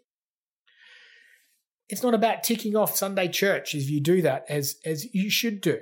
It's 1.90 2.04
not 2.04 2.14
about 2.14 2.44
ticking 2.44 2.76
off 2.76 2.98
Sunday 2.98 3.30
church 3.30 3.76
if 3.76 3.90
you 3.90 4.02
do 4.02 4.22
that 4.24 4.46
as, 4.50 4.78
as 4.84 5.14
you 5.14 5.30
should 5.30 5.62
do. 5.62 5.78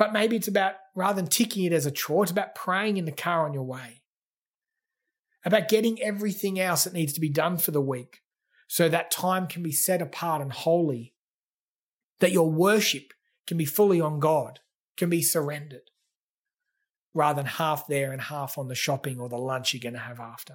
But 0.00 0.14
maybe 0.14 0.34
it's 0.34 0.48
about, 0.48 0.76
rather 0.94 1.20
than 1.20 1.28
ticking 1.28 1.64
it 1.64 1.74
as 1.74 1.84
a 1.84 1.90
chore, 1.90 2.22
it's 2.22 2.32
about 2.32 2.54
praying 2.54 2.96
in 2.96 3.04
the 3.04 3.12
car 3.12 3.44
on 3.44 3.52
your 3.52 3.64
way. 3.64 4.00
About 5.44 5.68
getting 5.68 6.00
everything 6.00 6.58
else 6.58 6.84
that 6.84 6.94
needs 6.94 7.12
to 7.12 7.20
be 7.20 7.28
done 7.28 7.58
for 7.58 7.70
the 7.70 7.82
week 7.82 8.22
so 8.66 8.88
that 8.88 9.10
time 9.10 9.46
can 9.46 9.62
be 9.62 9.72
set 9.72 10.00
apart 10.00 10.40
and 10.40 10.54
holy. 10.54 11.12
That 12.20 12.32
your 12.32 12.50
worship 12.50 13.12
can 13.46 13.58
be 13.58 13.66
fully 13.66 14.00
on 14.00 14.20
God, 14.20 14.60
can 14.96 15.10
be 15.10 15.20
surrendered, 15.20 15.90
rather 17.12 17.42
than 17.42 17.46
half 17.46 17.86
there 17.86 18.10
and 18.10 18.22
half 18.22 18.56
on 18.56 18.68
the 18.68 18.74
shopping 18.74 19.20
or 19.20 19.28
the 19.28 19.36
lunch 19.36 19.74
you're 19.74 19.82
going 19.82 19.92
to 19.92 20.00
have 20.00 20.18
after. 20.18 20.54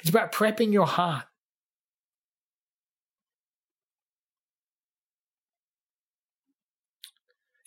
It's 0.00 0.10
about 0.10 0.32
prepping 0.32 0.72
your 0.72 0.86
heart 0.86 1.26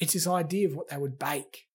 It's 0.06 0.14
this 0.14 0.28
idea 0.28 0.68
of 0.68 0.76
what 0.76 0.90
they 0.90 0.98
would 0.98 1.18
bake 1.18 1.66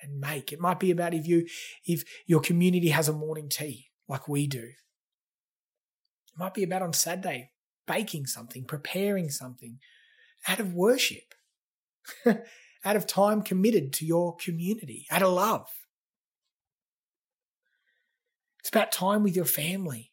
and 0.00 0.20
make. 0.20 0.52
It 0.52 0.60
might 0.60 0.78
be 0.78 0.92
about 0.92 1.12
if 1.12 1.26
you 1.26 1.48
if 1.84 2.04
your 2.24 2.38
community 2.38 2.90
has 2.90 3.08
a 3.08 3.12
morning 3.12 3.48
tea 3.48 3.90
like 4.06 4.28
we 4.28 4.46
do. 4.46 4.62
It 4.62 6.38
might 6.38 6.54
be 6.54 6.62
about 6.62 6.82
on 6.82 6.92
Saturday 6.92 7.50
baking 7.84 8.26
something, 8.26 8.64
preparing 8.64 9.28
something 9.28 9.80
out 10.46 10.60
of 10.60 10.72
worship, 10.72 11.34
out 12.26 12.94
of 12.94 13.08
time 13.08 13.42
committed 13.42 13.92
to 13.94 14.06
your 14.06 14.36
community, 14.36 15.08
out 15.10 15.22
of 15.22 15.32
love. 15.32 15.68
It's 18.60 18.68
about 18.68 18.92
time 18.92 19.24
with 19.24 19.34
your 19.34 19.46
family. 19.46 20.12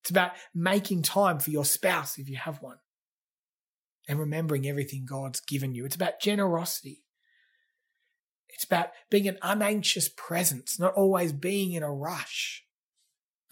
It's 0.00 0.10
about 0.10 0.32
making 0.54 1.02
time 1.02 1.40
for 1.40 1.50
your 1.50 1.66
spouse 1.66 2.16
if 2.16 2.30
you 2.30 2.36
have 2.36 2.62
one 2.62 2.78
and 4.08 4.18
remembering 4.18 4.66
everything 4.66 5.04
God's 5.08 5.40
given 5.40 5.74
you. 5.74 5.84
It's 5.84 5.96
about 5.96 6.20
generosity. 6.20 7.04
It's 8.48 8.64
about 8.64 8.90
being 9.10 9.28
an 9.28 9.38
unanxious 9.42 10.08
presence, 10.08 10.78
not 10.78 10.94
always 10.94 11.32
being 11.32 11.72
in 11.72 11.82
a 11.82 11.92
rush, 11.92 12.64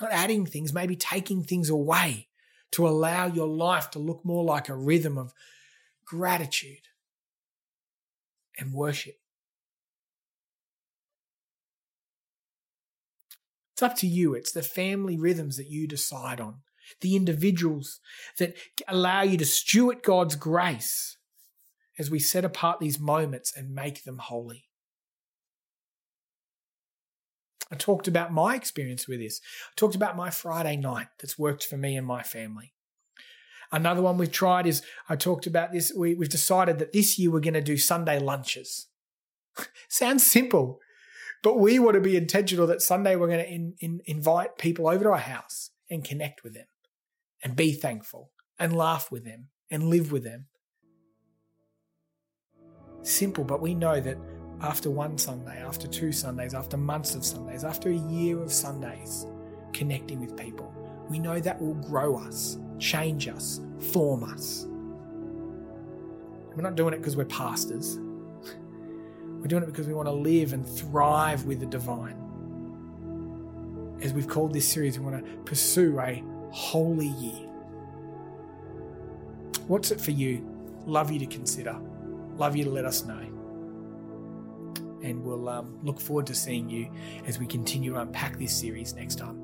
not 0.00 0.12
adding 0.12 0.46
things, 0.46 0.72
maybe 0.72 0.96
taking 0.96 1.42
things 1.42 1.70
away 1.70 2.28
to 2.72 2.86
allow 2.86 3.26
your 3.26 3.48
life 3.48 3.90
to 3.90 3.98
look 3.98 4.24
more 4.24 4.44
like 4.44 4.68
a 4.68 4.76
rhythm 4.76 5.18
of 5.18 5.32
gratitude 6.04 6.88
and 8.58 8.72
worship. 8.72 9.16
It's 13.72 13.82
up 13.82 13.96
to 13.96 14.06
you. 14.06 14.34
It's 14.34 14.52
the 14.52 14.62
family 14.62 15.16
rhythms 15.16 15.56
that 15.56 15.70
you 15.70 15.86
decide 15.86 16.38
on 16.38 16.60
the 17.00 17.16
individuals 17.16 18.00
that 18.38 18.54
allow 18.88 19.22
you 19.22 19.36
to 19.38 19.46
steward 19.46 20.02
God's 20.02 20.36
grace 20.36 21.16
as 21.98 22.10
we 22.10 22.18
set 22.18 22.44
apart 22.44 22.80
these 22.80 22.98
moments 22.98 23.52
and 23.54 23.74
make 23.74 24.04
them 24.04 24.18
holy. 24.18 24.64
I 27.70 27.76
talked 27.76 28.08
about 28.08 28.32
my 28.32 28.56
experience 28.56 29.06
with 29.06 29.20
this. 29.20 29.40
I 29.68 29.72
talked 29.76 29.94
about 29.94 30.16
my 30.16 30.30
Friday 30.30 30.76
night 30.76 31.08
that's 31.18 31.38
worked 31.38 31.64
for 31.64 31.76
me 31.76 31.96
and 31.96 32.06
my 32.06 32.22
family. 32.22 32.72
Another 33.70 34.02
one 34.02 34.18
we've 34.18 34.32
tried 34.32 34.66
is 34.66 34.82
I 35.08 35.14
talked 35.14 35.46
about 35.46 35.72
this. 35.72 35.92
We, 35.96 36.16
have 36.16 36.28
decided 36.28 36.78
that 36.80 36.92
this 36.92 37.18
year 37.18 37.30
we're 37.30 37.40
going 37.40 37.54
to 37.54 37.60
do 37.60 37.76
Sunday 37.76 38.18
lunches. 38.18 38.88
Sounds 39.88 40.28
simple, 40.28 40.80
but 41.42 41.58
we 41.58 41.78
want 41.78 41.94
to 41.94 42.00
be 42.00 42.16
intentional 42.16 42.66
that 42.66 42.82
Sunday 42.82 43.14
we're 43.14 43.28
going 43.28 43.44
to 43.44 43.48
in, 43.48 43.74
in, 43.78 44.00
invite 44.06 44.58
people 44.58 44.88
over 44.88 45.04
to 45.04 45.10
our 45.10 45.18
house 45.18 45.70
and 45.88 46.02
connect 46.02 46.42
with 46.42 46.54
them 46.54 46.66
and 47.42 47.56
be 47.56 47.72
thankful 47.72 48.30
and 48.58 48.76
laugh 48.76 49.10
with 49.10 49.24
them 49.24 49.48
and 49.70 49.88
live 49.88 50.12
with 50.12 50.24
them. 50.24 50.46
Simple, 53.02 53.44
but 53.44 53.62
we 53.62 53.74
know 53.74 54.00
that 54.00 54.18
after 54.60 54.90
one 54.90 55.16
Sunday, 55.16 55.62
after 55.62 55.88
two 55.88 56.12
Sundays, 56.12 56.52
after 56.52 56.76
months 56.76 57.14
of 57.14 57.24
Sundays, 57.24 57.64
after 57.64 57.88
a 57.88 57.96
year 57.96 58.42
of 58.42 58.52
Sundays, 58.52 59.26
connecting 59.72 60.20
with 60.20 60.36
people, 60.36 60.72
we 61.08 61.18
know 61.18 61.40
that 61.40 61.60
will 61.60 61.74
grow 61.74 62.18
us, 62.18 62.58
change 62.78 63.26
us, 63.26 63.60
form 63.92 64.22
us. 64.24 64.66
We're 66.54 66.62
not 66.62 66.74
doing 66.74 66.92
it 66.92 66.98
because 66.98 67.16
we're 67.16 67.24
pastors. 67.24 67.98
We're 69.40 69.46
doing 69.46 69.62
it 69.62 69.66
because 69.66 69.86
we 69.86 69.94
want 69.94 70.08
to 70.08 70.12
live 70.12 70.52
and 70.52 70.68
thrive 70.68 71.46
with 71.46 71.60
the 71.60 71.66
divine. 71.66 72.16
As 74.02 74.12
we've 74.12 74.28
called 74.28 74.52
this 74.52 74.70
series, 74.70 74.98
we 74.98 75.06
want 75.06 75.24
to 75.24 75.32
pursue 75.42 75.98
a 76.00 76.22
holy 76.50 77.08
year. 77.08 77.46
What's 79.66 79.90
it 79.90 80.00
for 80.00 80.10
you? 80.10 80.46
Love 80.86 81.10
you 81.10 81.18
to 81.20 81.26
consider. 81.26 81.78
Love 82.36 82.56
you 82.56 82.64
to 82.64 82.70
let 82.70 82.84
us 82.84 83.04
know. 83.04 83.20
And 85.02 85.22
we'll 85.24 85.48
um, 85.48 85.78
look 85.82 86.00
forward 86.00 86.26
to 86.26 86.34
seeing 86.34 86.68
you 86.68 86.90
as 87.26 87.38
we 87.38 87.46
continue 87.46 87.94
to 87.94 88.00
unpack 88.00 88.38
this 88.38 88.54
series 88.56 88.94
next 88.94 89.16
time. 89.16 89.40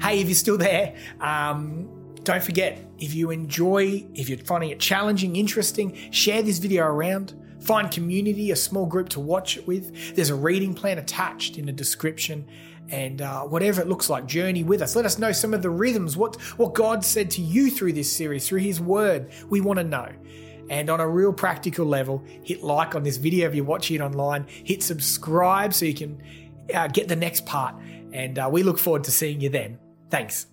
Hey, 0.00 0.20
if 0.20 0.26
you're 0.26 0.34
still 0.34 0.58
there, 0.58 0.96
um, 1.20 1.88
don't 2.24 2.42
forget 2.42 2.84
if 2.98 3.14
you 3.14 3.30
enjoy, 3.30 4.06
if 4.14 4.28
you're 4.28 4.38
finding 4.38 4.70
it 4.70 4.80
challenging, 4.80 5.36
interesting, 5.36 5.96
share 6.10 6.42
this 6.42 6.58
video 6.58 6.84
around. 6.84 7.34
Find 7.60 7.90
community, 7.90 8.50
a 8.50 8.56
small 8.56 8.86
group 8.86 9.08
to 9.10 9.20
watch 9.20 9.56
it 9.56 9.66
with. 9.66 10.14
There's 10.14 10.30
a 10.30 10.34
reading 10.34 10.74
plan 10.74 10.98
attached 10.98 11.56
in 11.56 11.66
the 11.66 11.72
description 11.72 12.46
and 12.88 13.22
uh, 13.22 13.42
whatever 13.42 13.80
it 13.80 13.88
looks 13.88 14.08
like, 14.08 14.26
journey 14.26 14.64
with 14.64 14.82
us. 14.82 14.94
Let 14.96 15.04
us 15.04 15.18
know 15.18 15.32
some 15.32 15.54
of 15.54 15.62
the 15.62 15.70
rhythms, 15.70 16.16
what, 16.16 16.36
what 16.56 16.74
God 16.74 17.04
said 17.04 17.30
to 17.32 17.42
you 17.42 17.70
through 17.70 17.94
this 17.94 18.10
series, 18.10 18.48
through 18.48 18.60
His 18.60 18.80
Word. 18.80 19.30
We 19.48 19.60
want 19.60 19.78
to 19.78 19.84
know. 19.84 20.08
And 20.68 20.90
on 20.90 21.00
a 21.00 21.08
real 21.08 21.32
practical 21.32 21.86
level, 21.86 22.24
hit 22.42 22.62
like 22.62 22.94
on 22.94 23.02
this 23.02 23.16
video 23.16 23.48
if 23.48 23.54
you're 23.54 23.64
watching 23.64 23.96
it 23.96 24.02
online, 24.02 24.46
hit 24.48 24.82
subscribe 24.82 25.72
so 25.72 25.84
you 25.84 25.94
can 25.94 26.22
uh, 26.74 26.88
get 26.88 27.08
the 27.08 27.16
next 27.16 27.46
part. 27.46 27.76
And 28.12 28.38
uh, 28.38 28.48
we 28.50 28.62
look 28.62 28.78
forward 28.78 29.04
to 29.04 29.10
seeing 29.10 29.40
you 29.40 29.48
then. 29.48 29.78
Thanks. 30.10 30.46